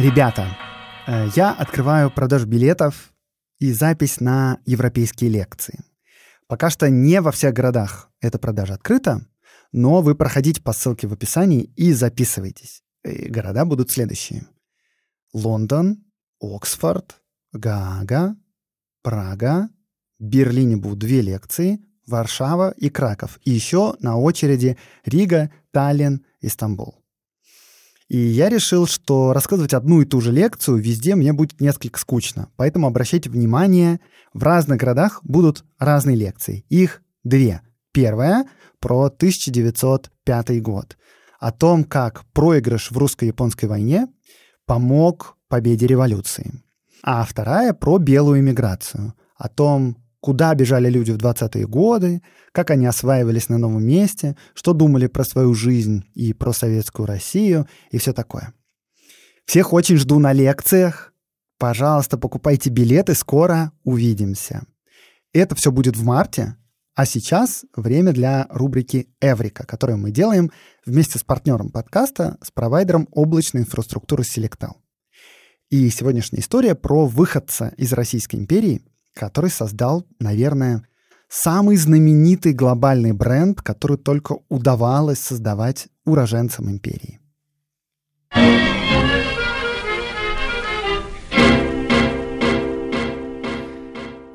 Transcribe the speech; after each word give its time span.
Ребята, 0.00 0.56
э, 1.06 1.28
я 1.36 1.52
открываю 1.52 2.10
продажу 2.10 2.46
билетов 2.46 3.12
и 3.58 3.70
запись 3.70 4.18
на 4.18 4.58
европейские 4.64 5.28
лекции. 5.28 5.84
Пока 6.48 6.70
что 6.70 6.88
не 6.88 7.20
во 7.20 7.30
всех 7.30 7.52
городах 7.52 8.10
эта 8.22 8.38
продажа 8.38 8.74
открыта, 8.74 9.20
но 9.72 10.00
вы 10.00 10.14
проходите 10.14 10.62
по 10.62 10.72
ссылке 10.72 11.06
в 11.06 11.12
описании 11.12 11.64
и 11.76 11.92
записывайтесь. 11.92 12.82
И 13.04 13.28
города 13.28 13.66
будут 13.66 13.90
следующие. 13.90 14.46
Лондон, 15.34 16.02
Оксфорд, 16.40 17.20
Гаага, 17.52 18.36
Прага, 19.02 19.68
Берлине 20.18 20.78
будут 20.78 21.00
две 21.00 21.20
лекции, 21.20 21.78
Варшава 22.06 22.70
и 22.70 22.88
Краков. 22.88 23.38
И 23.44 23.50
еще 23.50 23.96
на 24.00 24.16
очереди 24.16 24.78
Рига, 25.04 25.52
Таллин, 25.72 26.24
Истамбул. 26.40 26.99
И 28.10 28.18
я 28.18 28.48
решил, 28.48 28.88
что 28.88 29.32
рассказывать 29.32 29.72
одну 29.72 30.00
и 30.00 30.04
ту 30.04 30.20
же 30.20 30.32
лекцию 30.32 30.78
везде 30.78 31.14
мне 31.14 31.32
будет 31.32 31.60
несколько 31.60 31.96
скучно. 32.00 32.48
Поэтому 32.56 32.88
обращайте 32.88 33.30
внимание, 33.30 34.00
в 34.34 34.42
разных 34.42 34.80
городах 34.80 35.20
будут 35.22 35.64
разные 35.78 36.16
лекции. 36.16 36.64
Их 36.68 37.02
две. 37.22 37.60
Первая 37.92 38.48
про 38.80 39.04
1905 39.04 40.60
год. 40.60 40.98
О 41.38 41.52
том, 41.52 41.84
как 41.84 42.24
проигрыш 42.32 42.90
в 42.90 42.98
русско-японской 42.98 43.66
войне 43.66 44.08
помог 44.66 45.36
победе 45.46 45.86
революции. 45.86 46.64
А 47.04 47.24
вторая 47.24 47.74
про 47.74 47.98
белую 47.98 48.40
эмиграцию. 48.40 49.14
О 49.36 49.48
том, 49.48 49.96
куда 50.20 50.54
бежали 50.54 50.90
люди 50.90 51.10
в 51.10 51.16
20-е 51.16 51.66
годы, 51.66 52.22
как 52.52 52.70
они 52.70 52.86
осваивались 52.86 53.48
на 53.48 53.58
новом 53.58 53.84
месте, 53.84 54.36
что 54.54 54.72
думали 54.72 55.06
про 55.06 55.24
свою 55.24 55.54
жизнь 55.54 56.04
и 56.14 56.32
про 56.32 56.52
советскую 56.52 57.06
Россию 57.06 57.66
и 57.90 57.98
все 57.98 58.12
такое. 58.12 58.52
Всех 59.46 59.72
очень 59.72 59.96
жду 59.96 60.18
на 60.18 60.32
лекциях. 60.32 61.12
Пожалуйста, 61.58 62.16
покупайте 62.18 62.70
билеты, 62.70 63.14
скоро 63.14 63.72
увидимся. 63.84 64.64
Это 65.32 65.54
все 65.54 65.70
будет 65.70 65.96
в 65.96 66.04
марте, 66.04 66.56
а 66.94 67.06
сейчас 67.06 67.64
время 67.74 68.12
для 68.12 68.46
рубрики 68.50 69.08
«Эврика», 69.20 69.64
которую 69.64 69.98
мы 69.98 70.10
делаем 70.10 70.50
вместе 70.84 71.18
с 71.18 71.22
партнером 71.22 71.70
подкаста, 71.70 72.36
с 72.42 72.50
провайдером 72.50 73.08
облачной 73.12 73.62
инфраструктуры 73.62 74.22
Selectel. 74.22 74.72
И 75.70 75.88
сегодняшняя 75.90 76.40
история 76.40 76.74
про 76.74 77.06
выходца 77.06 77.72
из 77.76 77.92
Российской 77.92 78.36
империи, 78.36 78.82
который 79.20 79.50
создал, 79.50 80.06
наверное, 80.18 80.82
самый 81.28 81.76
знаменитый 81.76 82.54
глобальный 82.54 83.12
бренд, 83.12 83.60
который 83.60 83.98
только 83.98 84.38
удавалось 84.48 85.18
создавать 85.18 85.88
уроженцам 86.06 86.70
империи. 86.70 87.20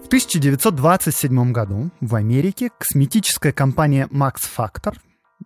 В 0.03 0.07
1927 0.07 1.51
году 1.51 1.89
в 1.99 2.13
Америке 2.13 2.69
косметическая 2.77 3.51
компания 3.51 4.07
Max 4.11 4.35
Factor, 4.55 4.93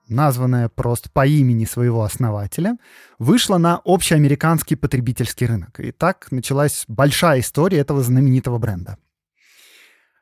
названная 0.10 0.68
просто 0.68 1.10
по 1.14 1.26
имени 1.26 1.64
своего 1.64 2.04
основателя, 2.04 2.76
вышла 3.20 3.58
на 3.58 3.80
общеамериканский 3.86 4.76
потребительский 4.76 5.46
рынок. 5.46 5.80
И 5.80 5.94
так 5.94 6.28
началась 6.32 6.84
большая 6.90 7.40
история 7.40 7.78
этого 7.78 8.04
знаменитого 8.04 8.58
бренда– 8.58 8.98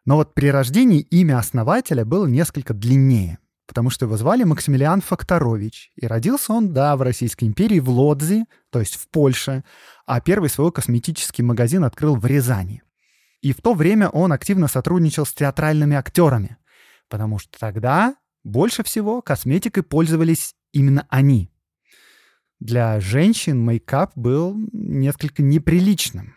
но 0.07 0.15
вот 0.15 0.33
при 0.33 0.49
рождении 0.49 1.01
имя 1.01 1.37
основателя 1.37 2.05
было 2.05 2.25
несколько 2.25 2.73
длиннее, 2.73 3.39
потому 3.67 3.89
что 3.89 4.05
его 4.05 4.15
звали 4.15 4.45
Максимилиан 4.45 5.01
Факторович. 5.01 5.91
И 5.97 6.07
родился 6.07 6.53
он, 6.53 6.71
да, 6.71 6.95
в 6.95 7.01
Российской 7.01 7.43
империи, 7.43 7.81
в 7.81 7.89
Лодзи, 7.89 8.45
то 8.69 8.79
есть 8.79 8.95
в 8.95 9.09
Польше, 9.09 9.65
а 10.05 10.21
первый 10.21 10.49
свой 10.49 10.71
косметический 10.71 11.43
магазин 11.43 11.83
открыл 11.83 12.15
в 12.15 12.25
Рязани. 12.25 12.83
И 13.41 13.51
в 13.51 13.57
то 13.57 13.73
время 13.73 14.07
он 14.07 14.31
активно 14.31 14.69
сотрудничал 14.69 15.25
с 15.25 15.33
театральными 15.33 15.97
актерами, 15.97 16.55
потому 17.09 17.37
что 17.37 17.59
тогда 17.59 18.15
больше 18.45 18.83
всего 18.83 19.21
косметикой 19.21 19.83
пользовались 19.83 20.55
именно 20.71 21.05
они. 21.09 21.51
Для 22.61 23.01
женщин 23.01 23.59
мейкап 23.59 24.13
был 24.15 24.55
несколько 24.71 25.43
неприличным. 25.43 26.36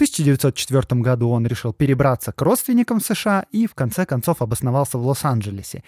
В 0.00 0.02
1904 0.02 1.02
году 1.02 1.28
он 1.28 1.46
решил 1.46 1.74
перебраться 1.74 2.32
к 2.32 2.40
родственникам 2.40 3.00
в 3.00 3.04
США 3.04 3.44
и 3.52 3.66
в 3.66 3.74
конце 3.74 4.06
концов 4.06 4.40
обосновался 4.40 4.96
в 4.96 5.06
Лос-Анджелесе. 5.06 5.84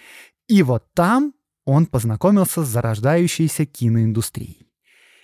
И 0.47 0.61
вот 0.61 0.85
там 0.93 1.33
он 1.65 1.87
познакомился 1.87 2.63
с 2.63 2.67
зарождающейся 2.67 3.65
киноиндустрией. 3.65 4.67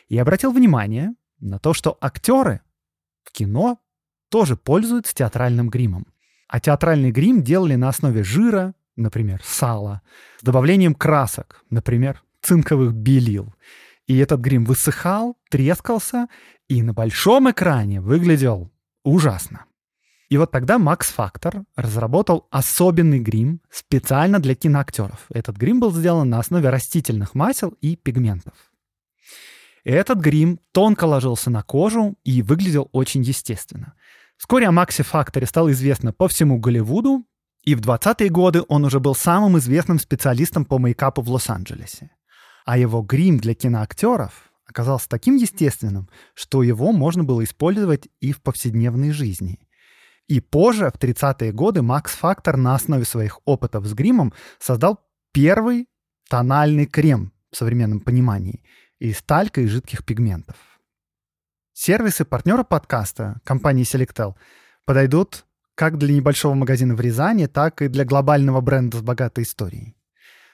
И 0.08 0.18
обратил 0.18 0.52
внимание 0.52 1.14
на 1.40 1.60
то, 1.60 1.76
что 1.76 2.00
актеры 2.02 2.62
в 3.22 3.32
кино 3.32 3.78
тоже 4.30 4.58
пользуются 4.58 5.14
театральным 5.14 5.70
гримом. 5.70 6.08
А 6.48 6.60
театральный 6.60 7.12
грим 7.12 7.44
делали 7.44 7.76
на 7.76 7.90
основе 7.90 8.24
жира, 8.24 8.74
например, 8.96 9.40
сала, 9.46 10.02
с 10.40 10.44
добавлением 10.44 10.96
красок, 10.96 11.64
например, 11.70 12.24
цинковых 12.42 12.96
белил. 12.96 13.54
И 14.08 14.18
этот 14.18 14.40
грим 14.40 14.66
высыхал, 14.66 15.38
трескался 15.52 16.28
и 16.68 16.82
на 16.82 16.94
большом 16.94 17.52
экране 17.52 18.02
выглядел 18.02 18.72
ужасно. 19.10 19.66
И 20.30 20.38
вот 20.38 20.52
тогда 20.52 20.78
Max 20.78 21.12
Factor 21.16 21.64
разработал 21.76 22.48
особенный 22.52 23.20
грим 23.20 23.62
специально 23.72 24.40
для 24.40 24.54
киноактеров. 24.54 25.26
Этот 25.34 25.58
грим 25.58 25.80
был 25.80 25.92
сделан 25.92 26.30
на 26.30 26.40
основе 26.40 26.70
растительных 26.70 27.34
масел 27.34 27.70
и 27.82 27.96
пигментов. 27.96 28.54
Этот 29.84 30.20
грим 30.20 30.60
тонко 30.72 31.06
ложился 31.06 31.50
на 31.50 31.64
кожу 31.64 32.16
и 32.24 32.44
выглядел 32.44 32.90
очень 32.92 33.24
естественно. 33.24 33.94
Вскоре 34.38 34.68
о 34.68 34.72
Максе 34.72 35.04
Факторе 35.04 35.48
стало 35.48 35.72
известно 35.72 36.14
по 36.14 36.28
всему 36.28 36.60
Голливуду, 36.60 37.26
и 37.64 37.76
в 37.76 37.82
20-е 37.82 38.30
годы 38.30 38.64
он 38.68 38.86
уже 38.86 39.00
был 39.00 39.16
самым 39.16 39.58
известным 39.58 40.00
специалистом 40.00 40.64
по 40.64 40.78
мейкапу 40.78 41.22
в 41.22 41.30
Лос-Анджелесе. 41.30 42.12
А 42.66 42.78
его 42.78 43.02
грим 43.02 43.40
для 43.40 43.56
киноактеров 43.56 44.49
оказался 44.70 45.10
таким 45.10 45.36
естественным, 45.36 46.10
что 46.34 46.64
его 46.64 46.92
можно 46.92 47.24
было 47.24 47.44
использовать 47.44 48.08
и 48.20 48.32
в 48.32 48.42
повседневной 48.42 49.12
жизни. 49.12 49.60
И 50.28 50.42
позже, 50.42 50.92
в 50.92 51.00
30-е 51.00 51.52
годы, 51.52 51.82
Макс 51.82 52.14
Фактор 52.14 52.56
на 52.56 52.76
основе 52.76 53.04
своих 53.04 53.40
опытов 53.46 53.86
с 53.86 53.94
гримом 53.94 54.34
создал 54.60 55.00
первый 55.34 55.88
тональный 56.30 56.86
крем 56.86 57.34
в 57.52 57.58
современном 57.58 58.00
понимании 58.00 58.64
из 59.00 59.22
талька 59.24 59.62
и 59.62 59.68
жидких 59.68 60.06
пигментов. 60.06 60.58
Сервисы 61.74 62.26
партнера 62.26 62.64
подкаста 62.64 63.40
компании 63.44 63.86
Selectel 63.86 64.36
подойдут 64.86 65.46
как 65.74 65.98
для 65.98 66.14
небольшого 66.14 66.54
магазина 66.54 66.94
в 66.94 67.00
Рязани, 67.00 67.48
так 67.48 67.82
и 67.82 67.88
для 67.88 68.04
глобального 68.04 68.60
бренда 68.60 68.98
с 68.98 69.02
богатой 69.02 69.46
историей. 69.46 69.96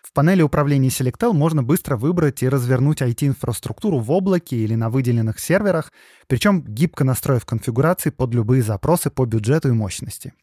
В 0.06 0.14
панели 0.14 0.44
управления 0.44 0.90
Selectel 0.90 1.34
можно 1.34 1.64
быстро 1.64 1.98
выбрать 1.98 2.44
и 2.44 2.48
развернуть 2.48 3.02
IT-инфраструктуру 3.02 3.98
в 3.98 4.12
облаке 4.12 4.56
или 4.56 4.76
на 4.76 4.92
выделенных 4.92 5.40
серверах, 5.40 5.92
причем 6.28 6.62
гибко 6.62 7.04
настроив 7.04 7.44
конфигурации 7.44 8.12
под 8.12 8.32
любые 8.36 8.62
запросы 8.62 9.10
по 9.10 9.26
бюджету 9.26 9.70
и 9.70 9.72
мощности. 9.72 10.34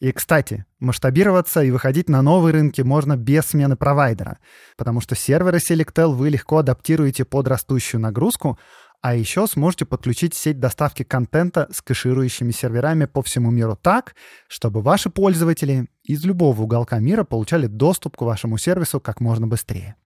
И, 0.00 0.10
кстати, 0.10 0.64
масштабироваться 0.80 1.62
и 1.62 1.70
выходить 1.70 2.08
на 2.08 2.22
новые 2.22 2.52
рынки 2.52 2.82
можно 2.82 3.16
без 3.16 3.46
смены 3.46 3.76
провайдера, 3.76 4.38
потому 4.76 5.00
что 5.00 5.14
серверы 5.14 5.58
Selectel 5.58 6.12
вы 6.12 6.30
легко 6.30 6.58
адаптируете 6.58 7.24
под 7.24 7.46
растущую 7.46 8.00
нагрузку, 8.00 8.58
а 9.00 9.14
еще 9.14 9.46
сможете 9.46 9.84
подключить 9.84 10.34
сеть 10.34 10.58
доставки 10.58 11.02
контента 11.02 11.68
с 11.72 11.80
кэширующими 11.82 12.50
серверами 12.50 13.04
по 13.04 13.22
всему 13.22 13.50
миру 13.50 13.78
так, 13.80 14.14
чтобы 14.48 14.82
ваши 14.82 15.08
пользователи 15.08 15.88
из 16.02 16.24
любого 16.24 16.62
уголка 16.62 16.98
мира 16.98 17.24
получали 17.24 17.66
доступ 17.66 18.16
к 18.16 18.22
вашему 18.22 18.58
сервису 18.58 19.00
как 19.00 19.20
можно 19.20 19.46
быстрее. 19.46 19.96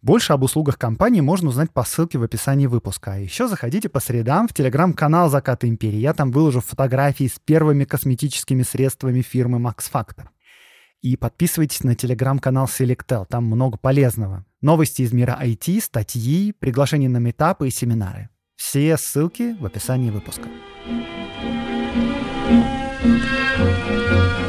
Больше 0.00 0.32
об 0.32 0.42
услугах 0.42 0.78
компании 0.78 1.20
можно 1.20 1.50
узнать 1.50 1.70
по 1.70 1.84
ссылке 1.84 2.18
в 2.18 2.24
описании 2.24 2.66
выпуска. 2.66 3.12
А 3.12 3.18
еще 3.18 3.46
заходите 3.46 3.88
по 3.88 4.00
средам 4.00 4.48
в 4.48 4.52
телеграм-канал 4.52 5.30
«Закат 5.30 5.64
империи». 5.64 5.98
Я 5.98 6.12
там 6.12 6.32
выложу 6.32 6.60
фотографии 6.60 7.28
с 7.28 7.38
первыми 7.38 7.84
косметическими 7.84 8.64
средствами 8.64 9.20
фирмы 9.20 9.58
Max 9.60 9.88
Factor. 9.92 10.26
И 11.02 11.16
подписывайтесь 11.16 11.84
на 11.84 11.94
телеграм-канал 11.94 12.66
Selectel, 12.66 13.26
там 13.26 13.44
много 13.44 13.78
полезного. 13.78 14.44
Новости 14.62 15.02
из 15.02 15.12
мира 15.12 15.36
IT, 15.42 15.80
статьи, 15.80 16.52
приглашения 16.52 17.08
на 17.08 17.18
метапы 17.18 17.66
и 17.66 17.70
семинары. 17.70 18.28
Все 18.54 18.96
ссылки 18.96 19.56
в 19.58 19.66
описании 19.66 20.10
выпуска. 20.10 20.48
thank 23.14 24.38
you 24.38 24.41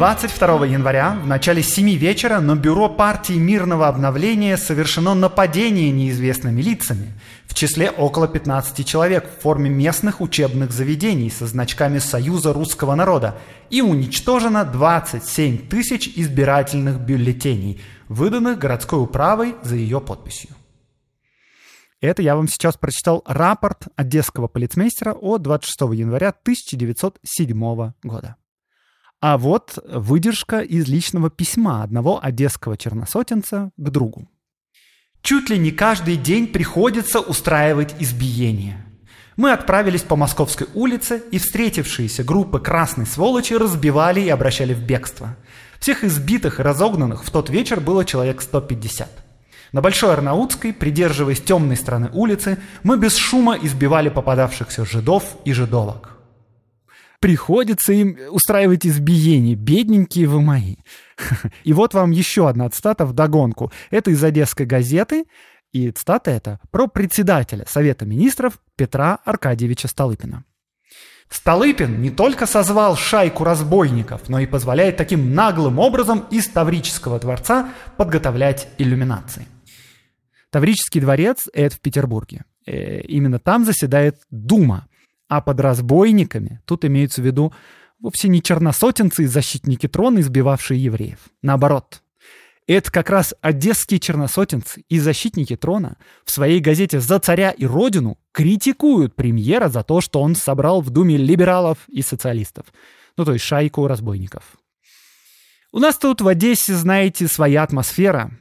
22 0.00 0.64
января 0.64 1.10
в 1.22 1.26
начале 1.26 1.62
7 1.62 1.90
вечера 1.90 2.40
на 2.40 2.56
бюро 2.56 2.88
партии 2.88 3.34
мирного 3.34 3.86
обновления 3.86 4.56
совершено 4.56 5.14
нападение 5.14 5.90
неизвестными 5.90 6.62
лицами, 6.62 7.12
в 7.44 7.52
числе 7.52 7.90
около 7.90 8.26
15 8.26 8.86
человек 8.86 9.28
в 9.28 9.42
форме 9.42 9.68
местных 9.68 10.22
учебных 10.22 10.72
заведений 10.72 11.28
со 11.28 11.46
значками 11.46 11.98
Союза 11.98 12.54
русского 12.54 12.94
народа 12.94 13.36
и 13.68 13.82
уничтожено 13.82 14.64
27 14.64 15.68
тысяч 15.68 16.10
избирательных 16.16 16.98
бюллетеней, 16.98 17.82
выданных 18.08 18.58
городской 18.58 19.02
управой 19.02 19.54
за 19.62 19.76
ее 19.76 20.00
подписью. 20.00 20.48
Это 22.00 22.22
я 22.22 22.36
вам 22.36 22.48
сейчас 22.48 22.78
прочитал 22.78 23.22
рапорт 23.26 23.88
одесского 23.96 24.48
полицмейстера 24.48 25.12
от 25.12 25.42
26 25.42 25.78
января 25.92 26.30
1907 26.30 27.92
года. 28.02 28.36
А 29.20 29.36
вот 29.36 29.78
выдержка 29.84 30.60
из 30.60 30.88
личного 30.88 31.28
письма 31.28 31.82
одного 31.82 32.18
одесского 32.22 32.78
черносотенца 32.78 33.70
к 33.76 33.90
другу. 33.90 34.30
Чуть 35.20 35.50
ли 35.50 35.58
не 35.58 35.72
каждый 35.72 36.16
день 36.16 36.46
приходится 36.46 37.20
устраивать 37.20 37.94
избиение. 37.98 38.82
Мы 39.36 39.52
отправились 39.52 40.02
по 40.02 40.16
Московской 40.16 40.68
улице, 40.72 41.22
и 41.30 41.38
встретившиеся 41.38 42.24
группы 42.24 42.60
красной 42.60 43.06
сволочи 43.06 43.52
разбивали 43.52 44.22
и 44.22 44.28
обращали 44.30 44.72
в 44.72 44.82
бегство. 44.82 45.36
Всех 45.78 46.02
избитых 46.04 46.58
и 46.58 46.62
разогнанных 46.62 47.24
в 47.24 47.30
тот 47.30 47.50
вечер 47.50 47.80
было 47.80 48.06
человек 48.06 48.40
150. 48.40 49.08
На 49.72 49.82
Большой 49.82 50.14
Арнаутской, 50.14 50.72
придерживаясь 50.72 51.40
темной 51.42 51.76
стороны 51.76 52.10
улицы, 52.12 52.58
мы 52.82 52.96
без 52.98 53.16
шума 53.16 53.56
избивали 53.60 54.08
попадавшихся 54.08 54.86
жидов 54.86 55.36
и 55.44 55.52
жидовок. 55.52 56.19
Приходится 57.20 57.92
им 57.92 58.16
устраивать 58.30 58.86
избиение, 58.86 59.54
бедненькие 59.54 60.26
вы 60.26 60.40
мои. 60.40 60.76
И 61.64 61.72
вот 61.72 61.94
вам 61.94 62.10
еще 62.10 62.48
одна 62.48 62.68
цитата 62.70 63.04
в 63.04 63.12
догонку. 63.12 63.70
Это 63.90 64.10
из 64.10 64.24
Одесской 64.24 64.66
газеты, 64.66 65.24
и 65.72 65.90
цитата 65.92 66.30
эта 66.30 66.58
про 66.70 66.88
председателя 66.88 67.64
Совета 67.68 68.04
министров 68.04 68.58
Петра 68.76 69.18
Аркадьевича 69.24 69.86
Столыпина. 69.86 70.44
Столыпин 71.28 72.02
не 72.02 72.10
только 72.10 72.46
созвал 72.46 72.96
шайку 72.96 73.44
разбойников, 73.44 74.28
но 74.28 74.40
и 74.40 74.46
позволяет 74.46 74.96
таким 74.96 75.32
наглым 75.32 75.78
образом 75.78 76.26
из 76.30 76.48
Таврического 76.48 77.20
дворца 77.20 77.72
подготовлять 77.96 78.68
иллюминации. 78.78 79.46
Таврический 80.50 81.00
дворец— 81.00 81.48
это 81.52 81.76
в 81.76 81.80
Петербурге. 81.80 82.44
Э, 82.66 83.00
именно 83.02 83.38
там 83.38 83.64
заседает 83.64 84.16
Дума. 84.30 84.88
А 85.30 85.40
под 85.40 85.60
разбойниками 85.60 86.60
тут 86.66 86.84
имеются 86.84 87.22
в 87.22 87.24
виду 87.24 87.54
вовсе 88.00 88.28
не 88.28 88.42
черносотенцы 88.42 89.22
и 89.22 89.26
защитники 89.26 89.86
трона, 89.86 90.18
избивавшие 90.18 90.82
евреев. 90.82 91.18
Наоборот. 91.40 92.02
Это 92.66 92.90
как 92.90 93.10
раз 93.10 93.32
одесские 93.40 94.00
черносотенцы 94.00 94.84
и 94.88 94.98
защитники 94.98 95.54
трона 95.54 95.98
в 96.24 96.32
своей 96.32 96.58
газете 96.58 97.00
«За 97.00 97.20
царя 97.20 97.50
и 97.52 97.64
родину» 97.64 98.18
критикуют 98.32 99.14
премьера 99.14 99.68
за 99.68 99.84
то, 99.84 100.00
что 100.00 100.20
он 100.20 100.34
собрал 100.34 100.80
в 100.80 100.90
Думе 100.90 101.16
либералов 101.16 101.78
и 101.88 102.02
социалистов. 102.02 102.66
Ну, 103.16 103.24
то 103.24 103.32
есть 103.32 103.44
шайку 103.44 103.86
разбойников. 103.86 104.42
У 105.72 105.78
нас 105.78 105.96
тут 105.96 106.20
в 106.20 106.26
Одессе, 106.26 106.74
знаете, 106.74 107.28
своя 107.28 107.62
атмосфера. 107.62 108.32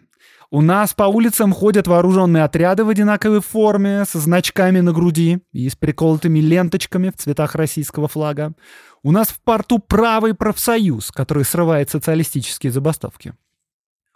У 0.51 0.61
нас 0.61 0.95
по 0.95 1.03
улицам 1.03 1.53
ходят 1.53 1.87
вооруженные 1.87 2.43
отряды 2.43 2.83
в 2.83 2.89
одинаковой 2.89 3.39
форме, 3.39 4.03
со 4.05 4.17
значками 4.19 4.79
на 4.79 4.93
груди 4.93 5.43
и 5.51 5.69
с 5.69 5.75
приколотыми 5.75 6.39
ленточками 6.39 7.11
в 7.11 7.17
цветах 7.17 7.53
российского 7.53 8.07
флага. 8.07 8.53
У 9.03 9.11
нас 9.11 9.27
в 9.27 9.39
порту 9.41 9.77
правый 9.77 10.33
профсоюз, 10.33 11.11
который 11.11 11.45
срывает 11.45 11.91
социалистические 11.91 12.71
забастовки. 12.71 13.35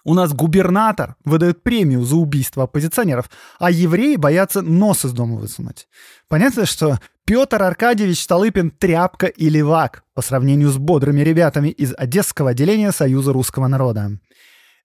У 0.05 0.15
нас 0.15 0.33
губернатор 0.33 1.15
выдает 1.23 1.61
премию 1.61 2.01
за 2.01 2.15
убийство 2.15 2.63
оппозиционеров, 2.63 3.29
а 3.59 3.69
евреи 3.69 4.15
боятся 4.15 4.63
нос 4.63 5.05
из 5.05 5.13
дома 5.13 5.35
высунуть. 5.35 5.87
Понятно, 6.27 6.65
что 6.65 6.99
Петр 7.25 7.61
Аркадьевич 7.61 8.21
Столыпин– 8.21 8.71
тряпка 8.79 9.27
и 9.27 9.49
левак 9.49 10.03
по 10.13 10.21
сравнению 10.21 10.71
с 10.71 10.77
бодрыми 10.77 11.21
ребятами 11.21 11.69
из 11.69 11.93
Одесского 11.95 12.49
отделения 12.49 12.91
Союза 12.91 13.31
русского 13.31 13.67
народа. 13.67 14.19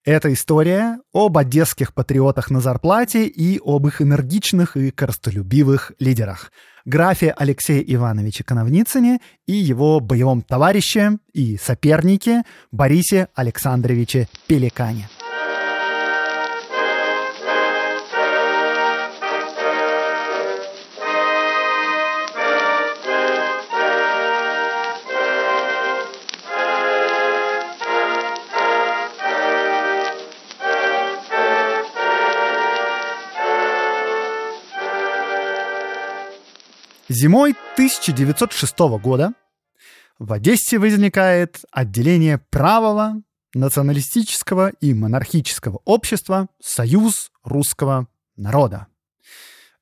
Это 0.09 0.33
история 0.33 1.01
об 1.13 1.37
одесских 1.37 1.93
патриотах 1.93 2.51
на 2.51 2.61
зарплате 2.61 3.27
и 3.27 3.61
об 3.63 3.87
их 3.87 4.01
энергичных 4.01 4.75
и 4.75 4.91
коростолюбивых 4.91 5.93
лидерах– 5.99 6.51
графе 6.87 7.35
Алексее 7.37 7.85
Ивановиче 7.95 8.43
Коновницыне 8.43 9.19
и 9.47 9.53
его 9.53 10.01
боевом 10.01 10.41
товарище 10.41 11.19
и 11.35 11.59
сопернике 11.59 12.45
Борисе 12.73 13.29
Александровиче 13.35 14.29
Пеликане. 14.47 15.11
Зимой 37.11 37.57
1906 37.75 38.79
года 39.03 39.33
в 40.19 40.31
Одессе 40.31 40.79
возникает 40.79 41.61
отделение 41.71 42.37
правого, 42.51 43.23
националистического 43.55 44.73
и 44.81 44.93
монархического 44.93 45.81
общества 45.87 46.49
«Союз 46.61 47.31
русского 47.43 48.09
народа». 48.37 48.89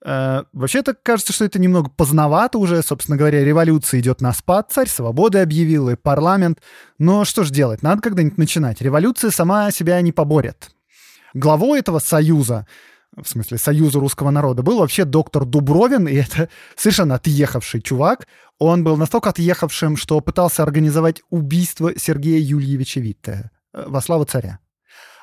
Э, 0.04 0.44
вообще-то 0.52 0.94
кажется, 0.94 1.32
что 1.32 1.44
это 1.44 1.58
немного 1.58 1.90
поздновато 1.90 2.58
уже, 2.58 2.80
собственно 2.84 3.18
говоря, 3.18 3.42
революция 3.42 3.98
идет 3.98 4.20
на 4.20 4.32
спад, 4.32 4.70
царь 4.70 4.88
свободы 4.88 5.38
объявил 5.38 5.88
и 5.88 5.96
парламент. 5.96 6.60
Но 6.98 7.24
что 7.24 7.42
ж 7.42 7.50
делать, 7.50 7.82
надо 7.82 8.02
когда-нибудь 8.02 8.38
начинать. 8.38 8.80
Революция 8.80 9.32
сама 9.32 9.72
себя 9.72 10.00
не 10.00 10.12
поборет. 10.12 10.70
Главой 11.34 11.80
этого 11.80 11.98
союза 11.98 12.68
в 13.22 13.28
смысле 13.28 13.58
Союза 13.58 13.98
русского 13.98 14.30
народа, 14.30 14.62
был 14.62 14.78
вообще 14.78 15.04
доктор 15.04 15.44
Дубровин, 15.44 16.06
и 16.06 16.14
это 16.14 16.48
совершенно 16.76 17.14
отъехавший 17.14 17.80
чувак. 17.80 18.26
Он 18.58 18.84
был 18.84 18.96
настолько 18.96 19.30
отъехавшим, 19.30 19.96
что 19.96 20.20
пытался 20.20 20.62
организовать 20.62 21.22
убийство 21.30 21.92
Сергея 21.96 22.40
Юльевича 22.40 23.00
Витте 23.00 23.50
э, 23.72 23.84
во 23.86 24.00
славу 24.00 24.24
царя. 24.24 24.58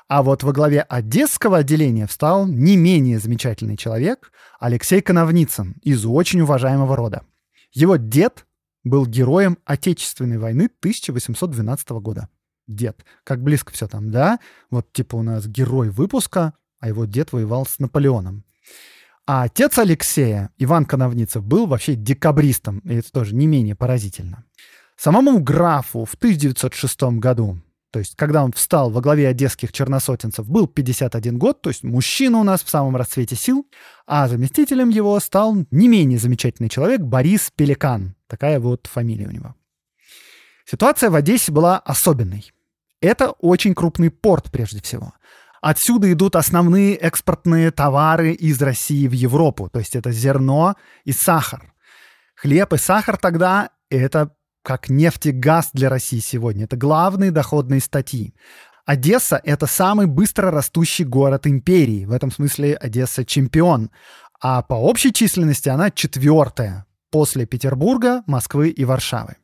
А 0.07 0.21
вот 0.21 0.43
во 0.43 0.51
главе 0.51 0.81
Одесского 0.81 1.59
отделения 1.59 2.07
встал 2.07 2.47
не 2.47 2.77
менее 2.77 3.19
замечательный 3.19 3.77
человек 3.77 4.31
Алексей 4.59 5.01
Коновницын 5.01 5.75
из 5.81 6.05
очень 6.05 6.41
уважаемого 6.41 6.95
рода. 6.95 7.23
Его 7.71 7.95
дед 7.95 8.45
был 8.83 9.05
героем 9.05 9.57
Отечественной 9.65 10.37
войны 10.37 10.69
1812 10.79 11.89
года. 12.01 12.29
Дед. 12.67 13.03
Как 13.23 13.41
близко 13.41 13.71
все 13.73 13.87
там, 13.87 14.11
да? 14.11 14.39
Вот 14.69 14.91
типа 14.93 15.15
у 15.15 15.21
нас 15.21 15.47
герой 15.47 15.89
выпуска, 15.89 16.53
а 16.83 16.89
его 16.89 17.05
дед 17.05 17.31
воевал 17.31 17.65
с 17.65 17.79
Наполеоном. 17.79 18.43
А 19.25 19.43
отец 19.43 19.77
Алексея, 19.77 20.49
Иван 20.57 20.83
Коновницев, 20.83 21.41
был 21.41 21.65
вообще 21.65 21.95
декабристом, 21.95 22.79
и 22.79 22.95
это 22.95 23.09
тоже 23.09 23.33
не 23.33 23.47
менее 23.47 23.73
поразительно. 23.73 24.43
Самому 24.97 25.39
графу 25.39 26.03
в 26.03 26.15
1906 26.15 27.03
году, 27.19 27.61
то 27.89 27.99
есть 27.99 28.17
когда 28.17 28.43
он 28.43 28.51
встал 28.51 28.89
во 28.89 28.99
главе 28.99 29.29
одесских 29.29 29.71
черносотенцев, 29.71 30.45
был 30.49 30.67
51 30.67 31.39
год, 31.39 31.61
то 31.61 31.69
есть 31.69 31.83
мужчина 31.83 32.39
у 32.39 32.43
нас 32.43 32.61
в 32.61 32.69
самом 32.69 32.97
расцвете 32.97 33.37
сил, 33.37 33.65
а 34.05 34.27
заместителем 34.27 34.89
его 34.89 35.17
стал 35.21 35.55
не 35.71 35.87
менее 35.87 36.19
замечательный 36.19 36.67
человек 36.67 36.99
Борис 36.99 37.49
Пеликан. 37.55 38.13
Такая 38.27 38.59
вот 38.59 38.87
фамилия 38.87 39.29
у 39.29 39.31
него. 39.31 39.55
Ситуация 40.65 41.09
в 41.09 41.15
Одессе 41.15 41.53
была 41.53 41.79
особенной. 41.79 42.51
Это 42.99 43.31
очень 43.31 43.73
крупный 43.73 44.09
порт 44.09 44.51
прежде 44.51 44.81
всего. 44.81 45.13
Отсюда 45.63 46.11
идут 46.11 46.35
основные 46.35 46.93
экспортные 46.95 47.71
товары 47.71 48.33
из 48.33 48.61
России 48.61 49.07
в 49.07 49.13
Европу. 49.13 49.69
То 49.69 49.79
есть 49.79 49.95
это 49.95 50.11
зерно 50.11 50.75
и 51.05 51.13
сахар. 51.13 51.73
Хлеб 52.35 52.73
и 52.73 52.77
сахар 52.77 53.15
тогда— 53.15 53.69
это 53.89 54.35
как 54.61 54.89
нефть 54.89 55.27
и 55.27 55.31
газ 55.31 55.69
для 55.71 55.87
России 55.87 56.19
сегодня. 56.19 56.65
Это 56.65 56.75
главные 56.75 57.31
доходные 57.31 57.79
статьи. 57.79 58.35
Одесса— 58.85 59.39
это 59.45 59.65
самый 59.65 60.05
быстро 60.05 60.51
растущий 60.51 61.05
город 61.05 61.47
империи. 61.47 62.03
В 62.03 62.11
этом 62.11 62.29
смысле 62.29 62.75
Одесса— 62.75 63.23
чемпион. 63.25 63.89
А 64.41 64.63
по 64.63 64.73
общей 64.73 65.13
численности 65.13 65.69
она 65.69 65.91
четвертая 65.91 66.85
после 67.09 67.45
Петербурга, 67.45 68.23
Москвы 68.27 68.67
и 68.67 68.83
Варшавы. 68.83 69.37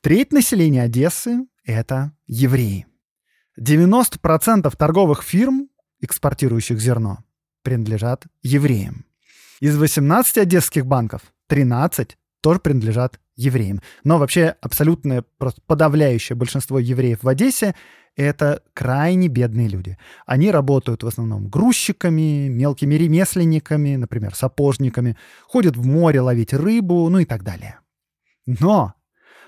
Треть 0.00 0.32
населения 0.32 0.84
Одессы— 0.84 1.46
это 1.66 2.12
евреи. 2.26 2.87
90% 3.58 4.72
торговых 4.76 5.22
фирм, 5.22 5.68
экспортирующих 6.00 6.80
зерно, 6.80 7.24
принадлежат 7.62 8.24
евреям. 8.42 9.04
Из 9.60 9.76
18 9.76 10.38
одесских 10.38 10.86
банков 10.86 11.22
13 11.48 12.16
тоже 12.40 12.60
принадлежат 12.60 13.18
евреям. 13.34 13.80
Но 14.04 14.18
вообще 14.18 14.54
абсолютное, 14.60 15.24
просто 15.38 15.60
подавляющее 15.66 16.36
большинство 16.36 16.78
евреев 16.78 17.22
в 17.22 17.28
Одессе— 17.28 17.74
это 18.16 18.62
крайне 18.74 19.28
бедные 19.28 19.68
люди. 19.68 19.98
Они 20.26 20.50
работают 20.50 21.02
в 21.02 21.06
основном 21.06 21.48
грузчиками, 21.48 22.48
мелкими 22.48 22.94
ремесленниками, 22.94 23.96
например, 23.96 24.34
сапожниками, 24.34 25.16
ходят 25.46 25.76
в 25.76 25.86
море 25.86 26.20
ловить 26.20 26.52
рыбу, 26.52 27.08
ну 27.08 27.18
и 27.18 27.24
так 27.24 27.42
далее. 27.44 27.78
Но 28.46 28.94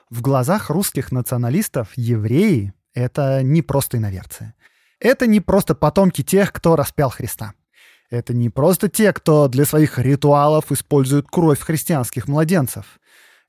в 0.09 0.21
глазах 0.21 0.71
русских 0.71 1.13
националистов 1.13 1.93
евреи— 1.97 2.73
это 2.95 3.43
не 3.43 3.63
просто 3.63 3.99
иноверцы. 3.99 4.55
Это 4.99 5.27
не 5.27 5.41
просто 5.41 5.75
потомки 5.75 6.23
тех, 6.23 6.53
кто 6.53 6.77
распял 6.77 7.11
Христа. 7.11 7.55
Это 8.11 8.35
не 8.35 8.51
просто 8.51 8.89
те, 8.89 9.13
кто 9.13 9.49
для 9.49 9.65
своих 9.65 9.99
ритуалов 9.99 10.73
использует 10.73 11.27
кровь 11.29 11.61
христианских 11.61 12.27
младенцев. 12.27 12.99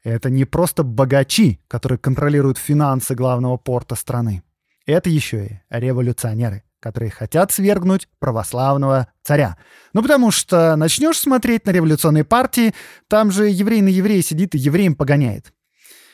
Это 0.03 0.29
не 0.29 0.45
просто 0.45 0.83
богачи, 0.83 1.59
которые 1.67 1.97
контролируют 1.97 2.57
финансы 2.57 3.15
главного 3.15 3.57
порта 3.57 3.95
страны. 3.95 4.43
Это 4.85 5.09
еще 5.09 5.45
и 5.45 5.59
революционеры, 5.69 6.63
которые 6.79 7.11
хотят 7.11 7.51
свергнуть 7.51 8.07
православного 8.19 9.07
царя. 9.23 9.57
Ну, 9.93 10.01
потому 10.01 10.31
что 10.31 10.75
начнешь 10.75 11.19
смотреть 11.19 11.65
на 11.65 11.71
революционные 11.71 12.23
партии, 12.23 12.73
там 13.07 13.31
же 13.31 13.47
еврей 13.49 13.81
на 13.81 13.89
еврея 13.89 14.21
сидит 14.21 14.55
и 14.55 14.59
евреем 14.59 14.95
погоняет. 14.95 15.53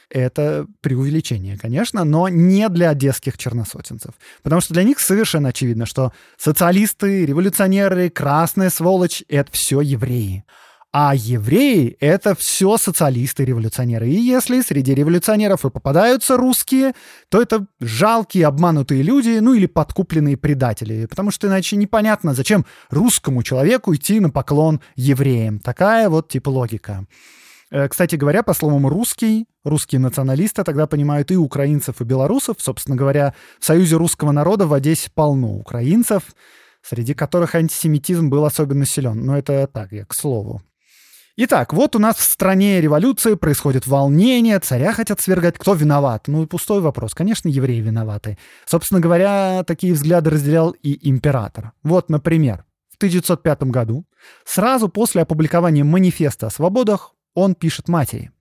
Это 0.09 0.67
преувеличение, 0.81 1.57
конечно, 1.57 2.05
но 2.05 2.29
не 2.29 2.69
для 2.69 2.91
одесских 2.91 3.37
черносотенцев. 3.37 4.13
Потому 4.41 4.61
что 4.61 4.73
для 4.73 4.83
них 4.83 4.99
совершенно 4.99 5.49
очевидно, 5.49 5.85
что 5.85 6.13
социалисты, 6.37 7.25
революционеры, 7.25 8.09
красная 8.09 8.69
сволочь— 8.69 9.23
это 9.27 9.51
все 9.51 9.81
евреи. 9.81 10.45
А 10.93 11.13
евреи— 11.13 11.97
это 11.99 12.33
все 12.35 12.77
социалисты, 12.77 13.43
революционеры. 13.43 14.09
И 14.09 14.15
если 14.15 14.61
среди 14.61 14.93
революционеров 14.95 15.65
и 15.65 15.69
попадаются 15.69 16.37
русские, 16.37 16.93
то 17.29 17.41
это 17.41 17.67
жалкие, 17.81 18.47
обманутые 18.47 19.03
люди, 19.03 19.37
ну 19.39 19.53
или 19.53 19.65
подкупленные 19.65 20.37
предатели. 20.37 21.05
Потому 21.05 21.31
что 21.31 21.47
иначе 21.47 21.75
непонятно, 21.75 22.33
зачем 22.33 22.65
русскому 22.89 23.43
человеку 23.43 23.93
идти 23.93 24.21
на 24.21 24.29
поклон 24.29 24.79
евреям. 24.95 25.59
Такая 25.59 26.07
вот 26.07 26.29
типа 26.29 26.49
логика. 26.49 27.05
Э, 27.69 27.87
кстати 27.87 28.15
говоря, 28.15 28.43
по 28.43 28.53
словам 28.53 28.87
«русский», 28.87 29.45
русские 29.63 29.99
националисты 29.99 30.63
тогда 30.63 30.87
понимают 30.87 31.31
и 31.31 31.37
украинцев, 31.37 32.01
и 32.01 32.03
белорусов. 32.03 32.57
Собственно 32.59 32.95
говоря, 32.95 33.33
в 33.59 33.65
Союзе 33.65 33.97
русского 33.97 34.31
народа 34.31 34.67
в 34.67 34.73
Одессе 34.73 35.09
полно 35.13 35.55
украинцев, 35.55 36.23
среди 36.81 37.13
которых 37.13 37.55
антисемитизм 37.55 38.29
был 38.29 38.45
особенно 38.45 38.85
силен. 38.85 39.25
Но 39.25 39.37
это 39.37 39.67
так, 39.67 39.91
я 39.91 40.05
к 40.05 40.13
слову. 40.13 40.61
Итак, 41.39 41.71
вот 41.71 41.95
у 41.95 41.99
нас 41.99 42.15
в 42.15 42.23
стране 42.23 42.81
революции, 42.81 43.35
происходит 43.35 43.85
волнение, 43.85 44.57
царя 44.59 44.91
хотят 44.91 45.21
свергать. 45.21 45.59
Кто 45.59 45.75
виноват? 45.75 46.27
Ну 46.27 46.47
пустой 46.47 46.81
вопрос. 46.81 47.13
Конечно, 47.13 47.47
евреи 47.47 47.79
виноваты. 47.79 48.39
Собственно 48.65 48.99
говоря, 48.99 49.63
такие 49.63 49.93
взгляды 49.93 50.31
разделял 50.31 50.71
и 50.71 51.07
император. 51.07 51.73
Вот, 51.83 52.09
например, 52.09 52.65
в 52.91 52.95
1905 52.97 53.63
году, 53.65 54.05
сразу 54.45 54.89
после 54.89 55.21
опубликования 55.21 55.83
манифеста 55.83 56.47
о 56.47 56.49
свободах, 56.49 57.13
он 57.37 57.53
пишет 57.53 57.87
матери. 57.87 58.31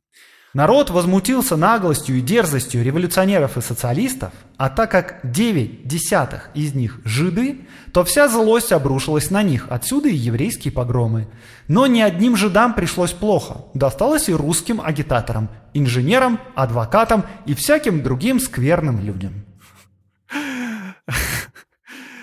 Народ 0.54 0.88
возмутился 0.88 1.54
наглостью 1.56 2.16
и 2.16 2.22
дерзостью 2.22 2.82
революционеров 2.82 3.58
и 3.58 3.60
социалистов, 3.60 4.32
а 4.56 4.70
так 4.70 4.90
как 4.90 5.20
9 5.22 5.86
десятых 5.86 6.48
из 6.54 6.74
них 6.74 6.98
жиды, 7.04 7.66
то 7.92 8.04
вся 8.04 8.26
злость 8.26 8.72
обрушилась 8.72 9.30
на 9.30 9.42
них, 9.42 9.66
отсюда 9.68 10.08
и 10.08 10.14
еврейские 10.14 10.72
погромы. 10.72 11.28
Но 11.68 11.86
ни 11.86 12.00
одним 12.00 12.36
жидам 12.36 12.72
пришлось 12.72 13.12
плохо, 13.12 13.66
досталось 13.74 14.30
и 14.30 14.32
русским 14.32 14.80
агитаторам, 14.80 15.50
инженерам, 15.74 16.40
адвокатам 16.54 17.26
и 17.44 17.52
всяким 17.52 18.02
другим 18.02 18.40
скверным 18.40 19.00
людям. 19.00 19.44